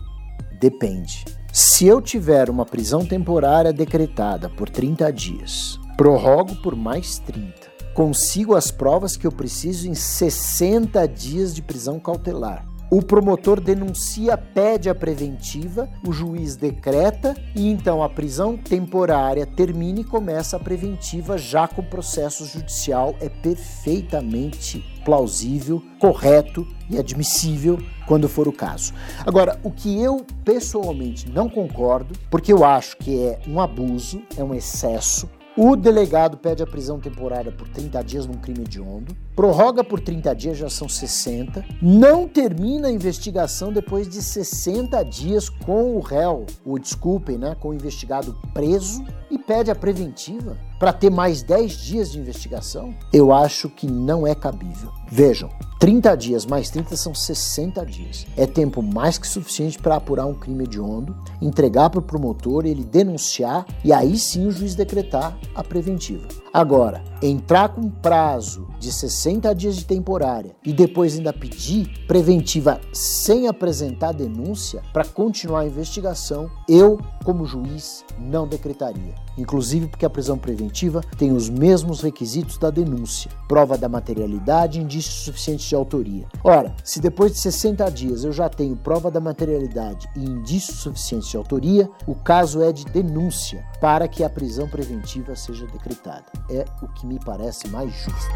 Depende. 0.61 1.25
Se 1.53 1.85
eu 1.85 2.01
tiver 2.01 2.49
uma 2.49 2.65
prisão 2.65 3.05
temporária 3.05 3.73
decretada 3.73 4.49
por 4.49 4.71
30 4.71 5.13
dias, 5.13 5.77
prorrogo 5.97 6.55
por 6.63 6.77
mais 6.77 7.19
30, 7.19 7.53
consigo 7.95 8.55
as 8.55 8.71
provas 8.71 9.17
que 9.17 9.27
eu 9.27 9.33
preciso 9.33 9.89
em 9.89 9.95
60 9.95 11.07
dias 11.09 11.53
de 11.53 11.63
prisão 11.63 11.99
cautelar. 11.99 12.65
O 12.93 13.01
promotor 13.01 13.59
denuncia, 13.59 14.37
pede 14.37 14.91
a 14.91 14.95
preventiva, 14.95 15.89
o 16.07 16.13
juiz 16.13 16.57
decreta 16.57 17.35
e 17.57 17.71
então 17.71 18.03
a 18.03 18.09
prisão 18.11 18.55
temporária 18.55 19.47
termina 19.47 20.01
e 20.01 20.05
começa 20.05 20.59
a 20.59 20.61
preventiva 20.61 21.39
já 21.39 21.67
com 21.67 21.81
o 21.81 21.87
processo 21.87 22.45
judicial. 22.45 23.17
É 23.19 23.31
perfeitamente 23.31 24.85
plausível, 25.07 25.83
correto 25.99 26.69
e 26.91 26.99
admissível 26.99 27.79
quando 28.07 28.29
for 28.29 28.47
o 28.47 28.53
caso. 28.53 28.93
Agora, 29.25 29.59
o 29.65 29.71
que 29.71 29.99
eu 29.99 30.27
pessoalmente 30.45 31.31
não 31.31 31.49
concordo, 31.49 32.15
porque 32.31 32.53
eu 32.53 32.63
acho 32.63 32.99
que 32.99 33.25
é 33.25 33.41
um 33.49 33.59
abuso, 33.59 34.21
é 34.37 34.45
um 34.45 34.53
excesso, 34.53 35.31
o 35.55 35.77
delegado 35.77 36.39
pede 36.39 36.63
a 36.63 36.67
prisão 36.67 36.99
temporária 36.99 37.53
por 37.53 37.69
30 37.69 38.03
dias 38.03 38.27
num 38.27 38.39
crime 38.39 38.61
hediondo, 38.61 39.15
prorroga 39.35 39.83
por 39.83 40.01
30 40.01 40.35
dias, 40.35 40.59
já 40.59 40.69
são 40.69 40.89
60, 40.89 41.65
não 41.81 42.29
termina 42.29 42.89
a 42.89 42.93
investigação 42.93 43.73
depois 43.73 44.09
de 44.09 44.23
60 44.23 45.03
dias 45.05 45.49
com 45.49 45.97
o 45.97 46.01
réu, 46.01 46.47
ou 46.65 46.79
desculpem, 46.79 47.39
né, 47.39 47.57
com 47.59 47.71
o 47.71 47.75
investigado 47.75 48.37
preso 48.53 49.05
e 49.31 49.39
pede 49.39 49.71
a 49.71 49.75
preventiva 49.75 50.57
para 50.83 50.93
ter 50.93 51.11
mais 51.11 51.43
10 51.43 51.73
dias 51.73 52.11
de 52.11 52.19
investigação, 52.19 52.93
eu 53.13 53.33
acho 53.33 53.71
que 53.71 53.87
não 53.87 54.27
é 54.27 54.35
cabível. 54.35 54.91
Vejam, 55.09 55.49
30 55.79 56.17
dias 56.17 56.45
mais 56.45 56.71
30 56.71 56.97
são 56.97 57.15
60 57.15 57.87
dias. 57.87 58.27
É 58.37 58.47
tempo 58.47 58.83
mais 58.83 59.17
que 59.17 59.29
suficiente 59.29 59.79
para 59.79 59.95
apurar 59.95 60.27
um 60.27 60.35
crime 60.35 60.65
hediondo, 60.65 61.17
entregar 61.41 61.89
para 61.89 62.01
o 62.01 62.03
promotor, 62.03 62.67
ele 62.67 62.83
denunciar 62.85 63.65
e 63.85 63.93
aí 63.93 64.19
sim 64.19 64.47
o 64.47 64.51
juiz 64.51 64.75
decretar 64.75 65.39
a 65.55 65.63
preventiva. 65.63 66.42
Agora, 66.53 67.03
entrar 67.23 67.71
com 67.71 67.89
prazo 67.89 68.69
de 68.79 68.93
60 68.93 69.55
dias 69.55 69.77
de 69.77 69.87
temporária 69.87 70.55
e 70.63 70.71
depois 70.71 71.17
ainda 71.17 71.33
pedir 71.33 71.89
preventiva 72.07 72.79
sem 72.93 73.49
apresentar 73.49 74.13
denúncia 74.13 74.83
para 74.93 75.05
continuar 75.05 75.61
a 75.61 75.67
investigação, 75.67 76.51
eu, 76.69 77.01
como 77.25 77.47
juiz, 77.47 78.05
não 78.19 78.47
decretaria. 78.47 79.15
Inclusive 79.39 79.87
porque 79.87 80.05
a 80.05 80.11
prisão 80.11 80.37
preventiva 80.37 81.01
tem 81.17 81.33
os 81.33 81.49
mesmos 81.49 82.03
requisitos 82.03 82.59
da 82.59 82.69
denúncia: 82.69 83.31
prova 83.49 83.79
da 83.79 83.89
materialidade 83.89 84.79
e 84.79 84.83
indícios 84.83 85.25
suficientes 85.25 85.67
de 85.67 85.75
autoria. 85.75 86.27
Ora, 86.45 86.75
se 86.85 87.01
depois 87.01 87.33
de 87.33 87.39
60 87.39 87.91
dias 87.91 88.25
eu 88.25 88.33
já 88.33 88.51
tenho 88.51 88.77
prova 88.77 89.11
da 89.11 89.21
materialidade 89.21 90.07
e 90.15 90.21
indícios 90.21 90.81
suficientes 90.81 91.31
de 91.31 91.37
autoria, 91.39 91.89
o 92.07 92.15
caso 92.15 92.61
é 92.61 92.73
de 92.73 92.85
denúncia 92.85 93.65
para 93.81 94.07
que 94.07 94.23
a 94.23 94.29
prisão 94.29 94.69
preventiva 94.69 95.35
seja 95.35 95.67
decretada. 95.67 96.42
É 96.51 96.65
o 96.83 96.89
que 96.89 97.07
me 97.07 97.19
parece 97.25 97.69
mais 97.69 97.93
justo. 97.93 98.33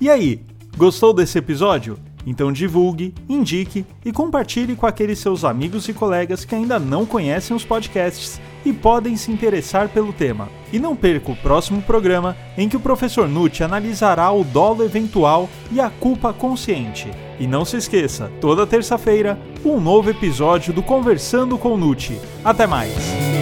E 0.00 0.10
aí, 0.10 0.44
gostou 0.76 1.14
desse 1.14 1.38
episódio? 1.38 1.98
Então 2.26 2.52
divulgue, 2.52 3.14
indique 3.28 3.84
e 4.04 4.12
compartilhe 4.12 4.76
com 4.76 4.86
aqueles 4.86 5.18
seus 5.18 5.44
amigos 5.44 5.88
e 5.88 5.92
colegas 5.92 6.44
que 6.44 6.54
ainda 6.54 6.78
não 6.78 7.04
conhecem 7.04 7.54
os 7.54 7.64
podcasts 7.64 8.40
e 8.64 8.72
podem 8.72 9.16
se 9.16 9.30
interessar 9.30 9.88
pelo 9.88 10.12
tema. 10.12 10.48
E 10.72 10.78
não 10.78 10.96
perca 10.96 11.32
o 11.32 11.36
próximo 11.36 11.82
programa 11.82 12.36
em 12.56 12.68
que 12.68 12.76
o 12.76 12.80
professor 12.80 13.28
Nutt 13.28 13.62
analisará 13.62 14.30
o 14.30 14.42
dolo 14.42 14.82
eventual 14.82 15.48
e 15.70 15.80
a 15.80 15.90
culpa 15.90 16.32
consciente. 16.32 17.10
E 17.38 17.46
não 17.46 17.64
se 17.64 17.76
esqueça, 17.76 18.30
toda 18.40 18.66
terça-feira, 18.66 19.38
um 19.64 19.80
novo 19.80 20.10
episódio 20.10 20.72
do 20.72 20.82
Conversando 20.82 21.58
com 21.58 21.76
Nutt. 21.76 22.20
Até 22.44 22.66
mais! 22.66 23.33